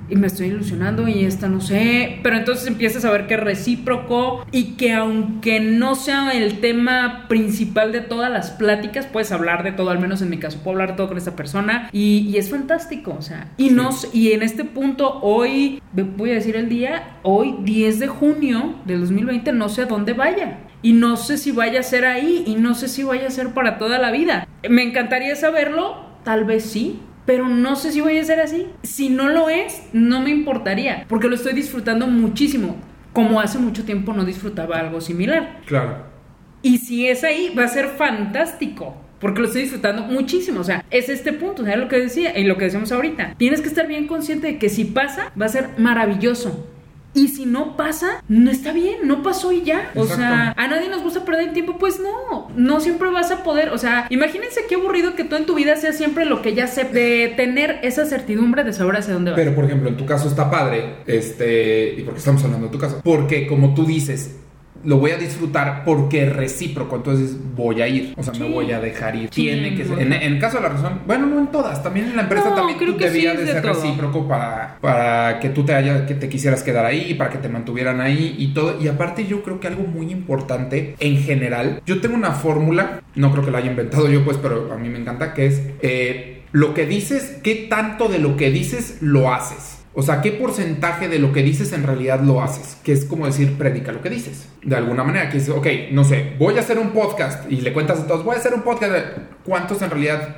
[0.09, 3.39] y me estoy ilusionando y esta no sé, pero entonces empiezas a ver que es
[3.39, 9.63] recíproco y que aunque no sea el tema principal de todas las pláticas, puedes hablar
[9.63, 12.19] de todo, al menos en mi caso, puedo hablar de todo con esta persona y,
[12.29, 13.75] y es fantástico, o sea, y, Sí.
[13.75, 18.07] no, sé- y en este punto, hoy, voy a decir el día, hoy 10 de
[18.07, 20.59] junio del 2020, no sé a dónde vaya.
[20.81, 23.49] Y no sé si vaya a ser ahí y no sé si vaya a ser
[23.55, 24.47] para toda la vida.
[24.69, 28.67] Me encantaría saberlo, tal vez sí, pero no sé si voy a ser así.
[28.83, 32.75] Si no lo es, no me importaría, porque lo estoy disfrutando muchísimo,
[33.13, 35.61] como hace mucho tiempo no disfrutaba algo similar.
[35.65, 36.05] Claro.
[36.61, 38.95] Y si es ahí, va a ser fantástico.
[39.19, 40.59] Porque lo estoy disfrutando muchísimo.
[40.59, 42.37] O sea, es este punto, ¿sabes lo que decía?
[42.37, 43.35] Y lo que decíamos ahorita.
[43.37, 46.67] Tienes que estar bien consciente de que si pasa, va a ser maravilloso.
[47.15, 49.89] Y si no pasa, no está bien, no pasó y ya.
[49.95, 53.41] O sea, a nadie nos gusta perder el tiempo, pues no, no siempre vas a
[53.41, 53.69] poder.
[53.69, 56.67] O sea, imagínense qué aburrido que tú en tu vida seas siempre lo que ya
[56.67, 59.39] sé, de tener esa certidumbre de saber hacia dónde vas.
[59.39, 62.79] Pero, por ejemplo, en tu caso está padre, este, y porque estamos hablando de tu
[62.79, 64.35] caso, porque como tú dices,
[64.85, 68.71] lo voy a disfrutar porque es recíproco, entonces voy a ir, o sea, me voy
[68.71, 69.29] a dejar ir.
[69.31, 71.81] Sí, Tiene que ser, en, en el caso de la razón, bueno, no en todas,
[71.83, 73.73] también en la empresa No, también creo tú que debía de ser todo.
[73.73, 77.49] recíproco para, para que tú te haya, que te quisieras quedar ahí, para que te
[77.49, 78.81] mantuvieran ahí y todo.
[78.81, 83.31] Y aparte yo creo que algo muy importante en general, yo tengo una fórmula, no
[83.31, 86.43] creo que la haya inventado yo pues, pero a mí me encanta, que es eh,
[86.51, 89.74] lo que dices, qué tanto de lo que dices lo haces.
[89.97, 92.77] O sea, ¿qué porcentaje de lo que dices en realidad lo haces?
[92.83, 94.49] Que es como decir, predica lo que dices.
[94.61, 97.71] De alguna manera, que es, ok, no sé, voy a hacer un podcast y le
[97.71, 98.93] cuentas a todos, voy a hacer un podcast.
[99.45, 100.37] ¿Cuántos en realidad,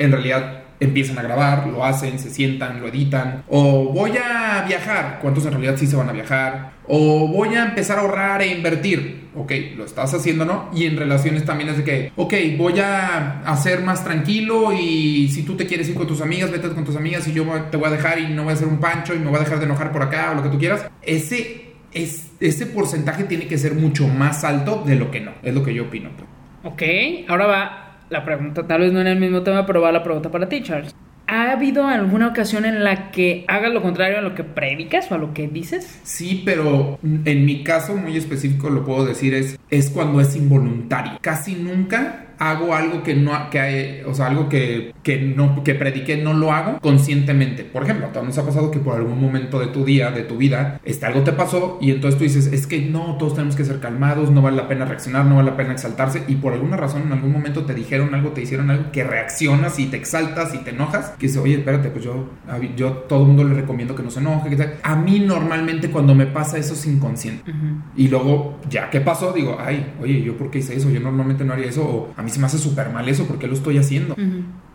[0.00, 3.44] en realidad empiezan a grabar, lo hacen, se sientan, lo editan?
[3.48, 6.72] O voy a viajar, ¿cuántos en realidad sí se van a viajar?
[6.86, 9.28] O voy a empezar a ahorrar e invertir.
[9.34, 10.70] Ok, lo estás haciendo, ¿no?
[10.74, 15.42] Y en relaciones también es de que, ok, voy a hacer más tranquilo y si
[15.42, 17.88] tú te quieres ir con tus amigas, vete con tus amigas y yo te voy
[17.88, 19.66] a dejar y no voy a hacer un pancho y me voy a dejar de
[19.66, 20.88] enojar por acá o lo que tú quieras.
[21.02, 25.32] Ese, es, ese porcentaje tiene que ser mucho más alto de lo que no.
[25.42, 26.10] Es lo que yo opino.
[26.64, 26.82] Ok,
[27.28, 30.30] ahora va la pregunta, tal vez no en el mismo tema, pero va la pregunta
[30.30, 30.94] para ti, Charles.
[31.30, 35.14] ¿Ha habido alguna ocasión en la que hagas lo contrario a lo que predicas o
[35.14, 36.00] a lo que dices?
[36.02, 41.18] Sí, pero en mi caso muy específico lo puedo decir es, es cuando es involuntario.
[41.20, 45.74] Casi nunca hago algo que no que hay- o sea algo que, que no que
[45.74, 49.20] prediqué no lo hago conscientemente por ejemplo a todos nos ha pasado que por algún
[49.20, 52.46] momento de tu día de tu vida este algo te pasó y entonces tú dices
[52.52, 55.50] es que no todos tenemos que ser calmados no vale la pena reaccionar no vale
[55.50, 58.70] la pena exaltarse y por alguna razón en algún momento te dijeron algo te hicieron
[58.70, 62.28] algo que reaccionas y te exaltas y te enojas que dices oye espérate pues yo
[62.76, 64.74] yo todo el mundo le recomiendo que no se enoje que tal.
[64.82, 67.50] a mí normalmente cuando me pasa eso es inconsciente
[67.96, 70.88] y luego, ya que pasó, digo, ay, oye, ¿yo por qué hice eso?
[70.90, 71.82] Yo normalmente no haría eso.
[71.84, 74.16] O a mí se me hace súper mal eso, ¿por qué lo estoy haciendo?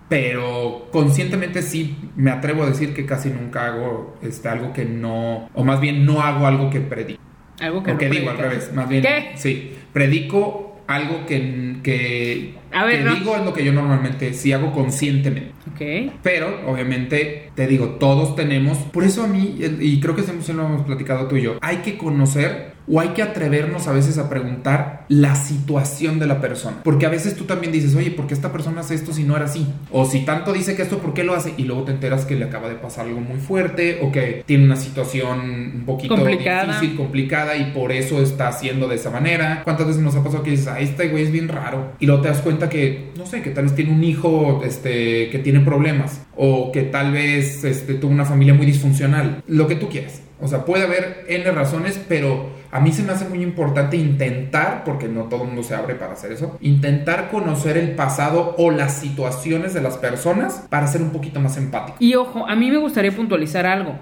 [0.10, 5.50] Pero conscientemente sí me atrevo a decir que casi nunca hago este, algo que no,
[5.54, 7.22] o más bien no hago algo que predico.
[7.60, 9.04] Algo que O no que digo al revés, más bien.
[9.04, 9.32] ¿Qué?
[9.36, 13.16] Sí, predico algo que, que, A ver, que no.
[13.16, 15.54] digo es lo que yo normalmente sí hago conscientemente.
[15.72, 16.13] Ok.
[16.22, 18.78] Pero, obviamente, te digo, todos tenemos.
[18.78, 21.78] Por eso a mí, y creo que siempre lo hemos platicado tú y yo, hay
[21.78, 26.78] que conocer o hay que atrevernos a veces a preguntar la situación de la persona.
[26.84, 29.36] Porque a veces tú también dices, oye, ¿por qué esta persona hace esto si no
[29.36, 29.67] era así?
[29.91, 31.54] O si tanto dice que esto, ¿por qué lo hace?
[31.58, 34.65] Y luego te enteras que le acaba de pasar algo muy fuerte o que tiene
[34.65, 35.39] una situación
[35.76, 36.74] un poquito Complicada.
[36.74, 39.62] difícil, complicada y por eso está haciendo de esa manera.
[39.63, 41.93] ¿Cuántas veces nos ha pasado que dices, ah, este güey es bien raro?
[42.00, 45.30] Y luego te das cuenta que, no sé, que tal vez tiene un hijo este,
[45.30, 49.43] que tiene problemas o que tal vez este, tuvo una familia muy disfuncional.
[49.48, 50.22] Lo que tú quieras.
[50.41, 54.83] O sea, puede haber N razones, pero a mí se me hace muy importante intentar,
[54.83, 58.71] porque no todo el mundo se abre para hacer eso, intentar conocer el pasado o
[58.71, 61.97] las situaciones de las personas para ser un poquito más empático.
[61.99, 63.95] Y ojo, a mí me gustaría puntualizar algo.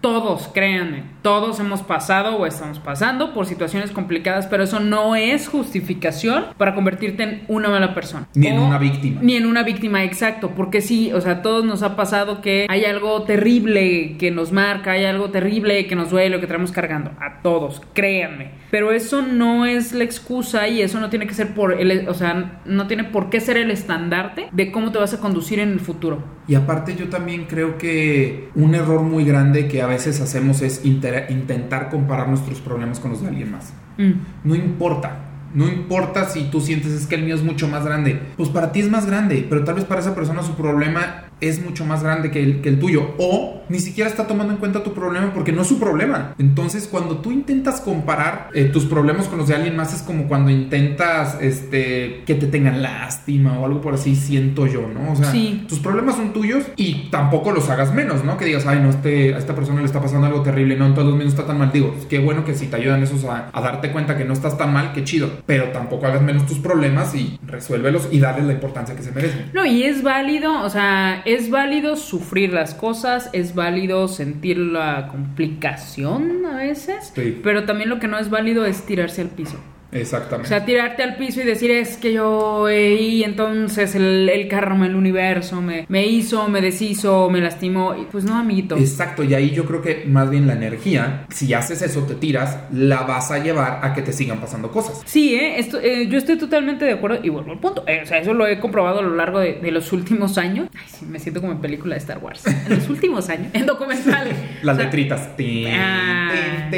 [0.00, 5.48] Todos, créanme, todos hemos pasado o estamos pasando por situaciones complicadas, pero eso no es
[5.48, 8.28] justificación para convertirte en una mala persona.
[8.34, 9.20] Ni en una víctima.
[9.20, 12.66] Ni en una víctima, exacto, porque sí, o sea, a todos nos ha pasado que
[12.68, 16.70] hay algo terrible que nos marca, hay algo terrible que nos duele o que traemos
[16.70, 17.10] cargando.
[17.20, 18.52] A todos, créanme.
[18.70, 22.14] Pero eso no es la excusa y eso no tiene que ser por el, o
[22.14, 25.70] sea, no tiene por qué ser el estandarte de cómo te vas a conducir en
[25.70, 26.22] el futuro.
[26.46, 30.84] Y aparte yo también creo que un error muy grande que a veces hacemos es
[30.84, 33.72] intentar comparar nuestros problemas con los de alguien más.
[33.96, 34.12] Mm.
[34.44, 35.24] No importa.
[35.54, 38.20] No importa si tú sientes es que el mío es mucho más grande.
[38.36, 41.62] Pues para ti es más grande, pero tal vez para esa persona su problema es
[41.64, 43.14] mucho más grande que el, que el tuyo.
[43.18, 46.34] O ni siquiera está tomando en cuenta tu problema porque no es su problema.
[46.38, 50.26] Entonces cuando tú intentas comparar eh, tus problemas con los de alguien más es como
[50.26, 55.12] cuando intentas este, que te tengan lástima o algo por así, siento yo, ¿no?
[55.12, 55.64] O sea, Sí.
[55.68, 58.36] tus problemas son tuyos y tampoco los hagas menos, ¿no?
[58.38, 60.94] Que digas, ay, no, este, a esta persona le está pasando algo terrible, no, en
[60.94, 61.70] todos los míos está tan mal.
[61.72, 64.56] Digo, qué bueno que si te ayudan esos a, a darte cuenta que no estás
[64.56, 65.30] tan mal, qué chido.
[65.46, 69.50] Pero tampoco hagas menos tus problemas y resuélvelos y darles la importancia que se merecen.
[69.52, 75.08] No, y es válido, o sea, es válido sufrir las cosas, es válido sentir la
[75.08, 77.38] complicación a veces, Sí.
[77.42, 79.58] pero también lo que no es válido es tirarse al piso.
[79.92, 80.46] Exactamente.
[80.46, 84.48] O sea, tirarte al piso y decir es que yo eh, y entonces el, el
[84.48, 87.94] karma, el universo me, me hizo, me deshizo, me lastimó.
[87.96, 88.76] Y pues no, amiguito.
[88.76, 92.58] Exacto, y ahí yo creo que más bien la energía, si haces eso, te tiras,
[92.72, 95.02] la vas a llevar a que te sigan pasando cosas.
[95.06, 95.58] Sí, ¿eh?
[95.58, 97.84] Esto, eh, yo estoy totalmente de acuerdo y vuelvo al punto.
[97.86, 100.68] Eh, o sea, eso lo he comprobado a lo largo de, de los últimos años.
[100.74, 102.46] Ay, sí, me siento como en película de Star Wars.
[102.46, 104.34] En los últimos años, en documentales.
[104.62, 105.30] Las O sea, letritas.
[105.68, 106.68] Ah.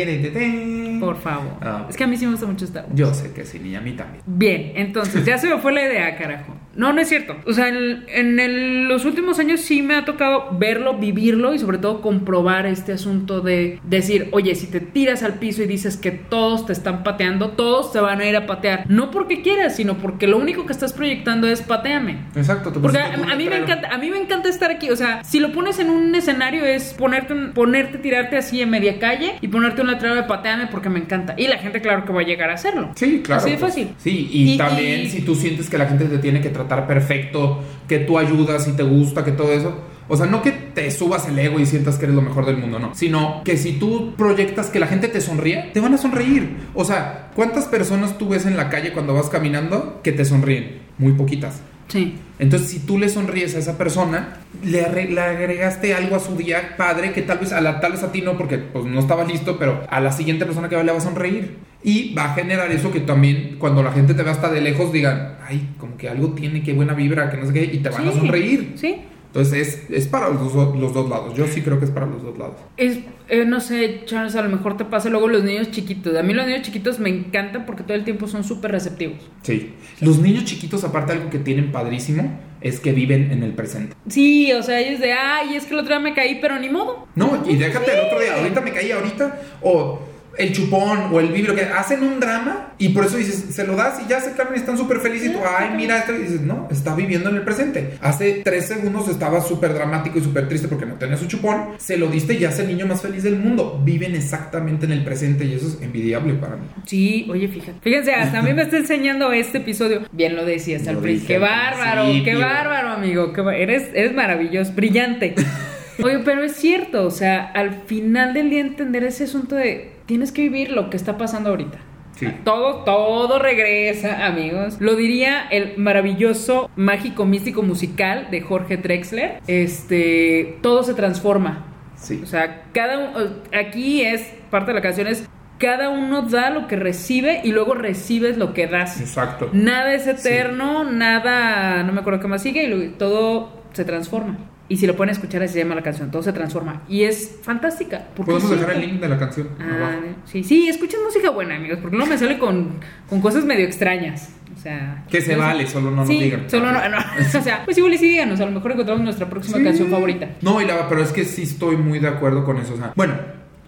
[1.00, 1.56] Por favor.
[1.60, 1.86] Ah.
[1.88, 2.94] Es que a mí sí me gusta mucho Star Wars.
[2.94, 4.22] Yo sé que sí, niña, a mí también.
[4.26, 6.54] Bien, entonces ya se me fue la idea, carajo.
[6.76, 7.36] No, no es cierto.
[7.46, 11.58] O sea, en, en el- los últimos años sí me ha tocado verlo, vivirlo y
[11.58, 15.96] sobre todo comprobar este asunto de decir, oye, si te tiras al piso y dices
[15.96, 18.84] que todos te están pateando, todos te van a ir a patear.
[18.88, 22.18] No porque quieras, sino porque lo único que estás proyectando es pateame.
[22.36, 22.72] Exacto.
[22.72, 24.90] Porque a, a mí me encanta, a mí me encanta estar aquí.
[24.90, 28.98] O sea, si lo pones en un escenario es ponerte, ponerte, tirarte así en media
[28.98, 31.34] calle y ponerte un letrero de pateame porque me encanta.
[31.36, 32.92] Y la gente, claro que va a llegar a hacerlo.
[32.94, 33.40] Sí, claro.
[33.42, 33.88] Así de pues, fácil.
[33.98, 36.86] Sí, y, Y- también y- si tú sientes que la gente te tiene que tratar
[36.86, 39.74] perfecto, que tú ayudas y te gusta, que todo eso.
[40.08, 42.56] O sea, no que te subas el ego y sientas que eres lo mejor del
[42.56, 42.94] mundo, no.
[42.94, 46.56] Sino que si tú proyectas que la gente te sonríe, te van a sonreír.
[46.74, 50.80] O sea, ¿cuántas personas tú ves en la calle cuando vas caminando que te sonríen?
[50.98, 51.62] Muy poquitas.
[51.86, 52.18] Sí.
[52.40, 57.12] Entonces, si tú le sonríes a esa persona, le, agregaste algo a su día padre
[57.12, 59.58] que tal vez a la, tal vez a ti no, porque pues no estaba listo,
[59.58, 61.56] pero a la siguiente persona que va le va a sonreír.
[61.82, 64.92] Y va a generar eso que también cuando la gente te ve hasta de lejos
[64.92, 67.88] digan, ay, como que algo tiene, qué buena vibra, que no sé qué, y te
[67.88, 68.72] van a sonreír.
[68.76, 68.96] Sí.
[69.28, 71.36] Entonces, es, es para los, los dos lados.
[71.36, 72.56] Yo sí creo que es para los dos lados.
[72.76, 76.16] Es, eh, no sé, Charles, a lo mejor te pasa luego los niños chiquitos.
[76.16, 79.18] A mí los niños chiquitos me encantan porque todo el tiempo son súper receptivos.
[79.42, 79.72] Sí.
[80.00, 83.94] Los niños chiquitos, aparte, algo que tienen padrísimo es que viven en el presente.
[84.08, 86.68] Sí, o sea, ellos de, ay, es que el otro día me caí, pero ni
[86.68, 87.06] modo.
[87.14, 90.09] No, y déjate el otro día, ahorita me caí ahorita, o
[90.40, 93.76] el chupón, o el vibro, que hacen un drama, y por eso dices, se lo
[93.76, 96.18] das y ya se calman y están súper felices, y tú, ay, mira esto, y
[96.18, 97.98] dices, no, está viviendo en el presente.
[98.00, 101.96] Hace tres segundos estaba súper dramático y súper triste porque no tenía su chupón, se
[101.96, 103.80] lo diste y ya es el niño más feliz del mundo.
[103.84, 106.66] Viven exactamente en el presente y eso es envidiable para mí.
[106.86, 107.78] Sí, oye, fíjate.
[107.80, 110.02] Fíjense, hasta a mí me está enseñando este episodio.
[110.12, 111.36] Bien lo decías al principio.
[111.36, 113.32] Qué bárbaro, qué bárbaro, amigo.
[113.32, 115.34] qué eres, eres maravilloso, brillante.
[116.02, 120.32] Oye, pero es cierto, o sea, al final del día entender ese asunto de tienes
[120.32, 121.78] que vivir lo que está pasando ahorita.
[122.16, 122.26] Sí.
[122.44, 124.76] Todo, todo regresa, amigos.
[124.80, 129.40] Lo diría el maravilloso, mágico, místico musical de Jorge Drexler.
[129.46, 131.66] Este, todo se transforma.
[131.96, 132.20] Sí.
[132.22, 135.26] O sea, cada uno, aquí es, parte de la canción es,
[135.58, 139.00] cada uno da lo que recibe y luego recibes lo que das.
[139.00, 139.50] Exacto.
[139.52, 144.38] Nada es eterno, nada, no me acuerdo qué más sigue y todo se transforma.
[144.70, 146.82] Y si lo pueden escuchar, así se llama la canción, todo se transforma.
[146.88, 148.06] Y es fantástica.
[148.14, 151.78] Podemos es dejar el link de la canción Ah, sí, sí, escuchen música buena, amigos,
[151.82, 152.78] porque no me sale con,
[153.08, 154.30] con cosas medio extrañas.
[154.56, 156.48] O sea, Que se vale, solo no nos sí, digan.
[156.48, 156.98] Solo no, no.
[157.38, 159.64] O sea, pues igual sí díganos, a lo mejor encontramos nuestra próxima Sí.
[159.64, 160.28] canción favorita.
[160.42, 162.74] No, y la, pero es que sí estoy muy de acuerdo con eso.
[162.74, 163.14] o sea, bueno,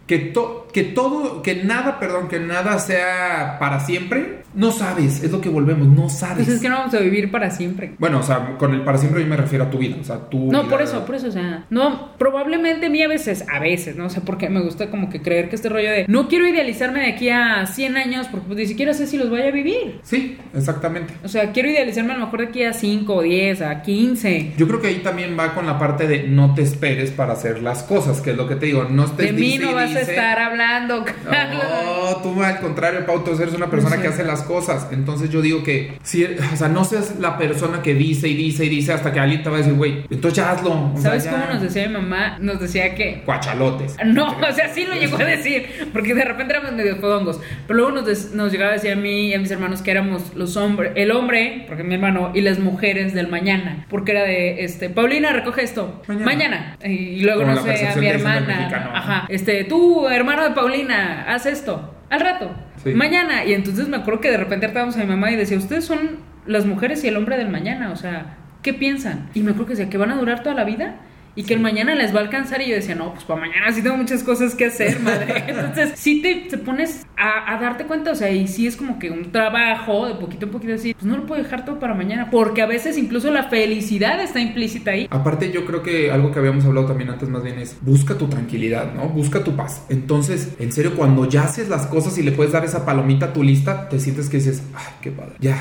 [0.07, 5.31] que, to- que todo, que nada, perdón, que nada sea para siempre, no sabes, es
[5.33, 6.45] lo que volvemos, no sabes.
[6.45, 7.95] Pues es que no vamos a vivir para siempre.
[7.99, 10.17] Bueno, o sea, con el para siempre yo me refiero a tu vida, o sea,
[10.29, 13.45] tu No, vida- por eso, por eso, o sea, no, probablemente a mí a veces,
[13.53, 16.05] a veces, no sé por qué me gusta como que creer que este rollo de
[16.09, 19.31] no quiero idealizarme de aquí a 100 años porque pues, ni siquiera sé si los
[19.31, 20.01] voy a vivir.
[20.03, 21.15] Sí, exactamente.
[21.25, 24.53] O sea, quiero idealizarme a lo mejor de aquí a 5 o 10, a 15.
[24.57, 27.63] Yo creo que ahí también va con la parte de no te esperes para hacer
[27.63, 29.95] las cosas, que es lo que te digo, no estés De mí dice no vas
[29.95, 31.63] a estar hablando, Carlos.
[31.63, 34.89] No, tú al contrario, Pau, tú eres una persona que hace las cosas.
[34.93, 38.65] Entonces yo digo que, si, o sea, no seas la persona que dice y dice
[38.65, 40.93] y dice hasta que alguien te va a decir, güey, entonces ya hazlo.
[40.93, 41.31] O sea, ¿Sabes ya.
[41.33, 42.39] cómo nos decía mi mamá?
[42.41, 43.97] Nos decía que Cuachalotes.
[44.05, 47.41] No, o sea, sí lo llegó a decir, porque de repente éramos medio fodongos.
[47.67, 49.91] Pero luego nos, des- nos llegaba a decir a mí y a mis hermanos que
[49.91, 53.87] éramos los hombres, el hombre, porque mi hermano, y las mujeres del mañana.
[53.89, 56.03] Porque era de, este, Paulina, recoge esto.
[56.09, 56.25] Mañana.
[56.27, 56.77] Mañana.
[56.85, 58.69] Y luego, Como no sé, a mi hermana.
[58.95, 59.27] Ajá.
[59.29, 61.95] Este, tú, hermano de Paulina, haz esto.
[62.11, 62.51] Al rato.
[62.85, 63.45] Mañana.
[63.45, 66.19] Y entonces me acuerdo que de repente hartábamos a mi mamá y decía, ustedes son
[66.47, 67.91] las mujeres y el hombre del mañana.
[67.93, 69.29] O sea, ¿qué piensan?
[69.35, 70.97] Y me acuerdo que decía, ¿que van a durar toda la vida?
[71.35, 73.73] Y que el mañana les va a alcanzar y yo decía, no, pues para mañana
[73.73, 75.45] sí tengo muchas cosas que hacer, madre.
[75.49, 78.99] Entonces, sí te, te pones a, a darte cuenta, o sea, y sí es como
[78.99, 81.95] que un trabajo de poquito en poquito así, pues no lo puedo dejar todo para
[81.95, 85.07] mañana, porque a veces incluso la felicidad está implícita ahí.
[85.11, 88.27] Aparte, yo creo que algo que habíamos hablado también antes más bien es busca tu
[88.27, 89.09] tranquilidad, ¿no?
[89.09, 89.87] Busca tu paz.
[89.89, 93.33] Entonces, en serio, cuando ya haces las cosas y le puedes dar esa palomita a
[93.33, 95.35] tu lista, te sientes que dices, ay, qué padre.
[95.41, 95.57] Ya,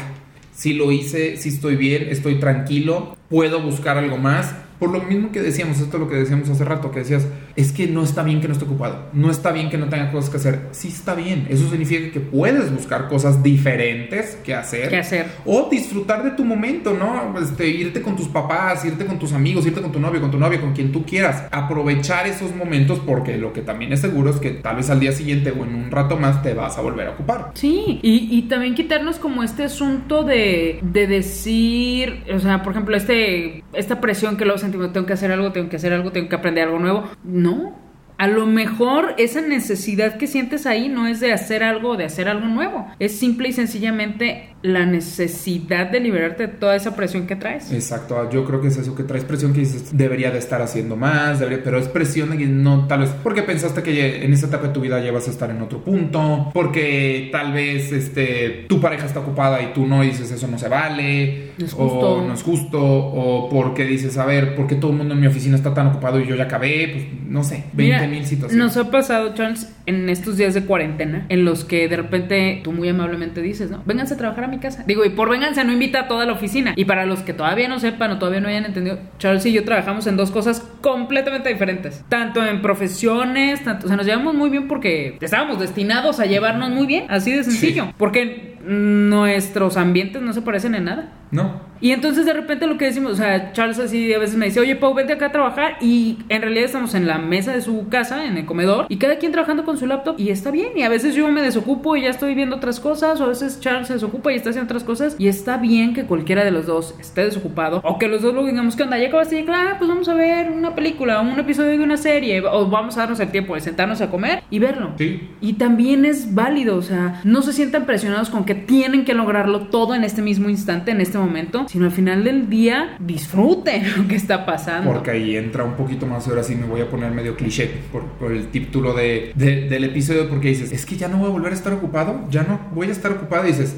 [0.53, 4.53] sí lo hice, sí estoy bien, estoy tranquilo, puedo buscar algo más.
[4.81, 7.71] Por lo mismo que decíamos, esto es lo que decíamos hace rato, que decías, es
[7.71, 10.29] que no está bien que no esté ocupado, no está bien que no tenga cosas
[10.29, 10.67] que hacer.
[10.71, 14.89] Sí está bien, eso significa que puedes buscar cosas diferentes que hacer.
[14.89, 15.27] Que hacer.
[15.45, 17.37] O disfrutar de tu momento, ¿no?
[17.39, 20.37] Este, irte con tus papás, irte con tus amigos, irte con tu novio, con tu
[20.37, 21.45] novia, con quien tú quieras.
[21.51, 25.11] Aprovechar esos momentos porque lo que también es seguro es que tal vez al día
[25.11, 27.51] siguiente o en un rato más te vas a volver a ocupar.
[27.53, 32.95] Sí, y, y también quitarnos como este asunto de, de decir, o sea, por ejemplo,
[32.95, 36.29] este, esta presión que luego sentimos, tengo que hacer algo, tengo que hacer algo, tengo
[36.29, 37.03] que aprender algo nuevo.
[37.41, 37.73] No,
[38.21, 42.05] a lo mejor esa necesidad que sientes ahí no es de hacer algo o de
[42.05, 42.85] hacer algo nuevo.
[42.99, 47.71] Es simple y sencillamente la necesidad de liberarte de toda esa presión que traes.
[47.71, 50.95] Exacto, yo creo que es eso que traes presión que dices, debería de estar haciendo
[50.95, 54.45] más, debería, pero es presión de que no, tal vez, porque pensaste que en esa
[54.45, 58.65] etapa de tu vida ya vas a estar en otro punto, porque tal vez este,
[58.67, 62.33] tu pareja está ocupada y tú no dices eso no se vale, No o no
[62.35, 65.55] es justo, o porque dices, a ver, ¿por qué todo el mundo en mi oficina
[65.55, 66.89] está tan ocupado y yo ya acabé?
[66.93, 68.63] Pues no sé, 20 Mira, mil situaciones.
[68.63, 72.71] Nos ha pasado, Charles, en estos días de cuarentena, en los que de repente tú
[72.71, 73.81] muy amablemente dices, ¿no?
[73.85, 74.83] Vénganse a trabajar a mi casa.
[74.85, 76.73] Digo, y por vénganse no invita a toda la oficina.
[76.75, 79.63] Y para los que todavía no sepan o todavía no hayan entendido, Charles y yo
[79.63, 82.03] trabajamos en dos cosas completamente diferentes.
[82.09, 86.69] Tanto en profesiones, tanto, o sea, nos llevamos muy bien porque estábamos destinados a llevarnos
[86.69, 87.93] muy bien, así de sencillo.
[87.97, 91.13] Porque nuestros ambientes no se parecen en nada.
[91.31, 91.71] No.
[91.81, 94.59] Y entonces de repente lo que decimos, o sea, Charles así a veces me dice,
[94.59, 97.89] oye Pau, vente acá a trabajar y en realidad estamos en la mesa de su
[97.89, 100.69] casa, en el comedor, y cada quien trabajando con su laptop y está bien.
[100.75, 103.59] Y a veces yo me desocupo y ya estoy viendo otras cosas, o a veces
[103.61, 106.67] Charles se desocupa y está haciendo otras cosas, y está bien que cualquiera de los
[106.67, 108.99] dos esté desocupado, o que los dos lo digamos, ¿qué onda?
[108.99, 111.97] Ya acabaste de llegar, ah, pues vamos a ver una película, un episodio de una
[111.97, 114.91] serie, o vamos a darnos el tiempo de sentarnos a comer y verlo.
[114.99, 115.29] Sí.
[115.41, 119.61] Y también es válido, o sea, no se sientan presionados con que tienen que lograrlo
[119.61, 124.07] todo en este mismo instante, en este momento, sino al final del día disfruten lo
[124.07, 124.91] que está pasando.
[124.91, 128.03] Porque ahí entra un poquito más, ahora sí me voy a poner medio cliché por,
[128.03, 131.31] por el título de, de- del episodio, porque dices, es que ya no voy a
[131.31, 133.75] volver a estar ocupado, ya no voy a estar ocupado, y dices,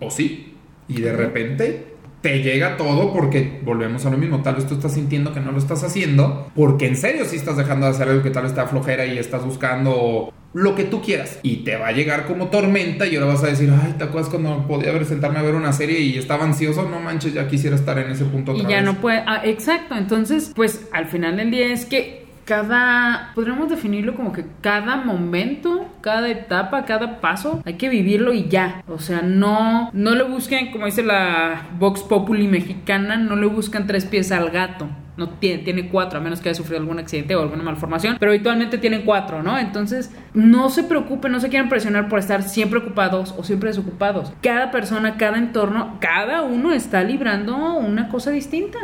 [0.00, 0.54] o sí,
[0.88, 1.89] y de repente
[2.20, 5.52] te llega todo porque volvemos a lo mismo, tal vez tú estás sintiendo que no
[5.52, 8.52] lo estás haciendo, porque en serio sí estás dejando de hacer algo que tal vez
[8.54, 12.26] te da flojera y estás buscando lo que tú quieras y te va a llegar
[12.26, 15.42] como tormenta y ahora vas a decir, ay, ¿te acuerdas cuando podía haber sentarme a
[15.42, 16.88] ver una serie y estaba ansioso?
[16.88, 18.84] No manches, ya quisiera estar en ese punto y otra ya vez".
[18.84, 19.22] no puede.
[19.26, 19.94] Ah, exacto.
[19.96, 23.32] Entonces, pues al final del día es que cada.
[23.34, 28.82] Podríamos definirlo como que cada momento, cada etapa, cada paso, hay que vivirlo y ya.
[28.88, 33.86] O sea, no, no le busquen, como dice la Vox Populi mexicana, no le buscan
[33.86, 34.88] tres pies al gato.
[35.16, 38.16] No tiene, tiene cuatro, a menos que haya sufrido algún accidente o alguna malformación.
[38.18, 39.58] Pero habitualmente tienen cuatro, ¿no?
[39.58, 44.32] Entonces, no se preocupen, no se quieran presionar por estar siempre ocupados o siempre desocupados.
[44.42, 48.78] Cada persona, cada entorno, cada uno está librando una cosa distinta.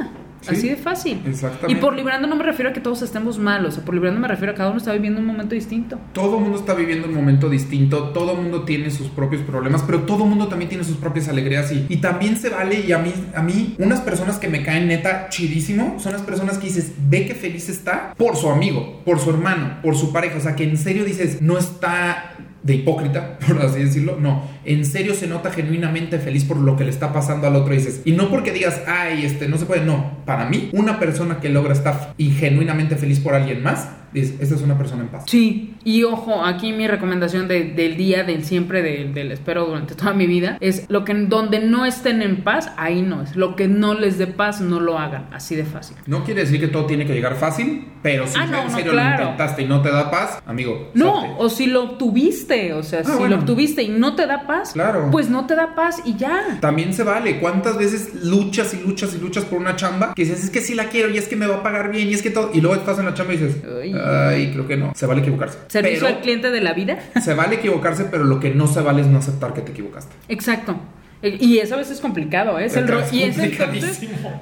[0.47, 1.21] Sí, Así de fácil.
[1.27, 1.73] exactamente.
[1.73, 4.21] Y por librando no me refiero a que todos estemos mal, o sea, por librando
[4.21, 5.99] me refiero a que cada uno está viviendo un momento distinto.
[6.13, 9.83] Todo el mundo está viviendo un momento distinto, todo el mundo tiene sus propios problemas,
[9.83, 12.93] pero todo el mundo también tiene sus propias alegrías y, y también se vale y
[12.93, 16.67] a mí, a mí, unas personas que me caen neta chidísimo son las personas que
[16.69, 20.41] dices, ve que feliz está por su amigo, por su hermano, por su pareja, o
[20.41, 22.33] sea, que en serio dices, no está
[22.63, 26.85] de hipócrita, por así decirlo, no, en serio se nota genuinamente feliz por lo que
[26.85, 29.67] le está pasando al otro y dices, y no porque digas, ay, este, no se
[29.67, 33.89] puede, no, para mí, una persona que logra estar y genuinamente feliz por alguien más,
[34.13, 35.25] dices, esta es una persona en paz.
[35.27, 39.95] Sí, y ojo, aquí mi recomendación de- del día, del siempre, del, del espero durante
[39.95, 43.37] toda mi vida, es lo que donde no estén en paz, ahí no es.
[43.37, 45.97] Lo que no les dé paz, no lo hagan, así de fácil.
[46.07, 48.77] No quiere decir que todo tiene que llegar fácil, pero si Ah, no, en no,
[48.77, 49.17] serio claro.
[49.25, 50.91] lo intentaste y no te da paz, amigo.
[50.95, 51.35] No, salte.
[51.39, 53.37] o si lo obtuviste, o sea, Ah, si bueno.
[53.37, 55.09] lo obtuviste y no te da paz, Claro.
[55.11, 56.59] pues no te da paz y ya.
[56.61, 57.39] También se vale.
[57.41, 60.15] ¿Cuántas veces luchas y luchas y luchas por una chamba?
[60.15, 62.09] Que dices, es que sí la quiero y es que me va a pagar bien
[62.09, 62.51] y es que todo.
[62.53, 63.95] Y luego estás en la chamba y dices, Ay.
[63.95, 64.93] ay, creo que no.
[64.95, 65.59] Se vale equivocarse.
[65.69, 66.99] Servicio Pero al cliente de la vida.
[67.23, 70.15] se vale equivocarse, pero lo que no se vale es no aceptar que te equivocaste.
[70.29, 70.77] Exacto.
[71.23, 72.67] E- Y eso a veces es complicado, ¿eh?
[72.67, 74.01] es el Pero ro- es y es entonces,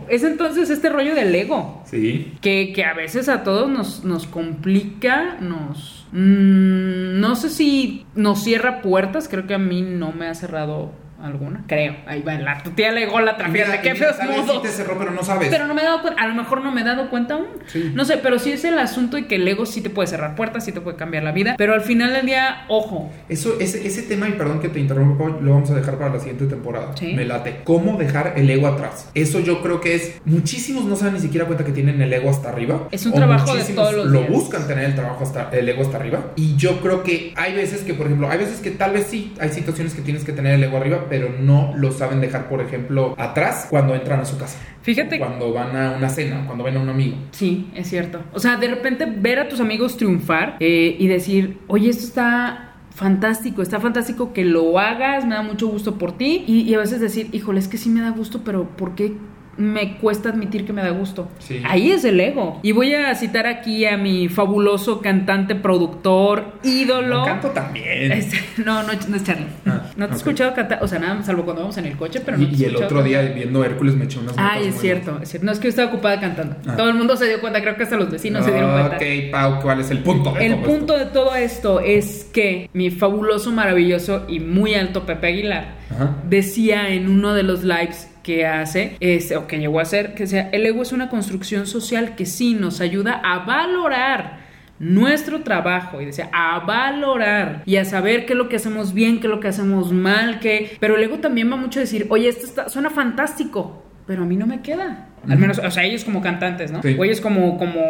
[0.08, 1.82] es entonces este rollo del ego.
[1.86, 2.32] Sí.
[2.40, 6.06] Que, que a veces a todos nos, nos complica, nos...
[6.12, 10.90] mm, no sé si nos cierra puertas, creo que a mí no me ha cerrado
[11.22, 11.96] alguna, creo.
[12.06, 14.62] Ahí va, la, tu tía le la fíjate, qué feos sí modos.
[14.62, 15.48] te cerró, pero no sabes.
[15.48, 17.46] Pero no me he dado cuenta, a lo mejor no me he dado cuenta aún.
[17.66, 17.92] Sí.
[17.94, 20.34] No sé, pero sí es el asunto y que el ego sí te puede cerrar
[20.34, 21.54] puertas, sí te puede cambiar la vida.
[21.56, 25.24] Pero al final del día, ojo, Eso, ese, ese tema, y perdón que te interrumpa,
[25.24, 26.96] Pau, lo vamos a dejar para la siguiente temporada.
[26.96, 27.12] Sí.
[27.14, 27.60] Me late.
[27.64, 29.10] ¿Cómo dejar el ego atrás?
[29.14, 30.20] Eso yo creo que es.
[30.24, 32.88] Muchísimos no se dan ni siquiera cuenta que tienen el ego hasta arriba.
[32.90, 34.30] Es un o trabajo de todos los Lo días.
[34.30, 36.32] buscan tener el trabajo hasta el ego hasta arriba.
[36.36, 39.34] Y yo creo que hay veces que, por ejemplo, hay veces que tal vez sí
[39.40, 42.48] hay situaciones que tienes que tener el ego arriba, arriba, pero no lo saben dejar,
[42.48, 44.58] por ejemplo, atrás cuando entran a su casa.
[44.82, 45.18] Fíjate.
[45.18, 47.16] Cuando van a una cena, cuando ven a un amigo.
[47.30, 48.20] Sí, es cierto.
[48.32, 52.74] O sea, de repente ver a tus amigos triunfar eh, y decir, oye, esto está
[52.90, 56.44] fantástico, está fantástico que lo hagas, me da mucho gusto por ti.
[56.46, 59.14] Y, y a veces decir, híjole, es que sí me da gusto, pero ¿por qué
[59.56, 61.28] me cuesta admitir que me da gusto.
[61.38, 61.62] Sí.
[61.64, 62.60] Ahí es el ego.
[62.62, 67.20] Y voy a citar aquí a mi fabuloso cantante, productor, ídolo.
[67.20, 68.12] No canto también.
[68.12, 69.46] Este, no, no, no es Charlie.
[69.66, 70.16] Ah, no te he ok.
[70.16, 72.54] escuchado cantar, o sea, nada, salvo cuando vamos en el coche, pero no y, te
[72.54, 73.36] he y el otro día cantar.
[73.36, 75.46] viendo Hércules me eché unas notas Ay, es cierto, es cierto.
[75.46, 76.56] No es que yo estaba ocupada cantando.
[76.66, 76.76] Ah.
[76.76, 78.96] Todo el mundo se dio cuenta, creo que hasta los vecinos se dieron cuenta.
[78.96, 80.32] Ok, Pau, ¿cuál es el punto?
[80.32, 85.06] de El todo punto de todo esto es que mi fabuloso, maravilloso y muy alto
[85.06, 85.84] Pepe Aguilar?
[85.90, 86.16] Ajá.
[86.28, 90.24] decía en uno de los lives que hace, este, o que llegó a hacer, que
[90.24, 94.42] decía, el ego es una construcción social que sí nos ayuda a valorar
[94.80, 99.20] nuestro trabajo y decía a valorar y a saber qué es lo que hacemos bien,
[99.20, 102.06] qué es lo que hacemos mal, qué, pero el ego también va mucho a decir,
[102.10, 105.13] oye, esto está, suena fantástico, pero a mí no me queda.
[105.28, 106.82] Al menos, o sea, ellos como cantantes, ¿no?
[106.82, 106.96] Sí.
[106.98, 107.80] O ellos como, como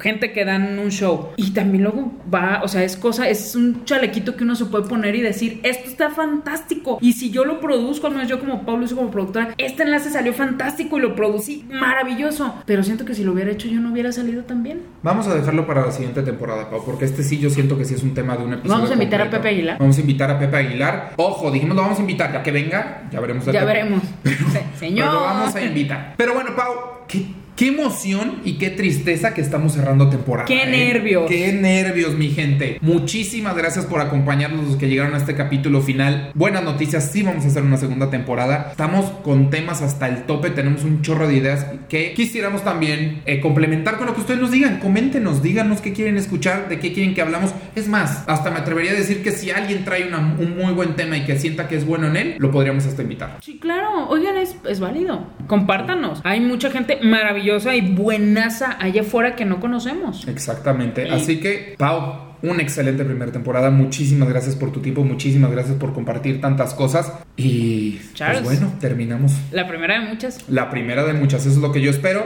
[0.00, 1.30] gente que dan un show.
[1.36, 4.86] Y también luego va, o sea, es cosa, es un chalequito que uno se puede
[4.88, 6.98] poner y decir, esto está fantástico.
[7.00, 10.32] Y si yo lo produzco, al menos yo como Pablo como productora, este enlace salió
[10.32, 12.54] fantástico y lo producí maravilloso.
[12.66, 14.82] Pero siento que si lo hubiera hecho yo no hubiera salido tan bien.
[15.02, 17.94] Vamos a dejarlo para la siguiente temporada, Pau, porque este sí yo siento que sí
[17.94, 18.74] es un tema de un episodio.
[18.74, 19.42] Vamos a invitar a completo.
[19.42, 19.78] Pepe Aguilar.
[19.78, 21.12] Vamos a invitar a Pepe Aguilar.
[21.16, 23.46] Ojo, dijimos lo vamos a invitar, ya que venga, ya veremos.
[23.46, 24.02] Ya veremos.
[24.24, 25.06] Se- Señor.
[25.08, 26.14] Pero lo vamos a invitar.
[26.16, 26.72] Pero bueno, Pau,
[27.08, 27.26] qué,
[27.56, 30.46] qué emoción y qué tristeza que estamos cerrando temporada.
[30.46, 30.66] Qué ¿eh?
[30.66, 31.28] nervios.
[31.28, 32.78] Qué nervios, mi gente.
[32.80, 36.30] Muchísimas gracias por acompañarnos los que llegaron a este capítulo final.
[36.34, 38.68] Buenas noticias, sí vamos a hacer una segunda temporada.
[38.70, 43.40] Estamos con temas hasta el tope, tenemos un chorro de ideas que quisiéramos también eh,
[43.40, 44.78] complementar con lo que ustedes nos digan.
[44.80, 47.54] Coméntenos, díganos qué quieren escuchar, de qué quieren que hablamos.
[47.76, 50.96] Es más, hasta me atrevería a decir que si alguien trae una- un muy buen
[50.96, 53.36] tema y que sienta que es bueno en él, lo podríamos hasta invitar.
[53.42, 54.08] Sí, claro.
[54.08, 55.26] Oigan, es, es válido.
[55.46, 56.20] Compártanos.
[56.24, 57.42] Hay mucha gente maravillosa
[57.74, 60.26] y buenaza allá afuera que no conocemos.
[60.28, 61.10] Exactamente.
[61.10, 63.70] Así que, Pau, una excelente primera temporada.
[63.70, 67.12] Muchísimas gracias por tu tiempo, muchísimas gracias por compartir tantas cosas.
[67.36, 68.42] Y Charles.
[68.42, 69.32] pues bueno, terminamos.
[69.50, 70.48] La primera de muchas.
[70.48, 72.24] La primera de muchas, eso es lo que yo espero.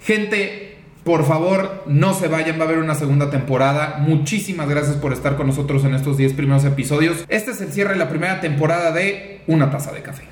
[0.00, 3.98] Gente, por favor, no se vayan, va a haber una segunda temporada.
[3.98, 7.24] Muchísimas gracias por estar con nosotros en estos 10 primeros episodios.
[7.28, 10.28] Este es el cierre de la primera temporada de Una taza de café.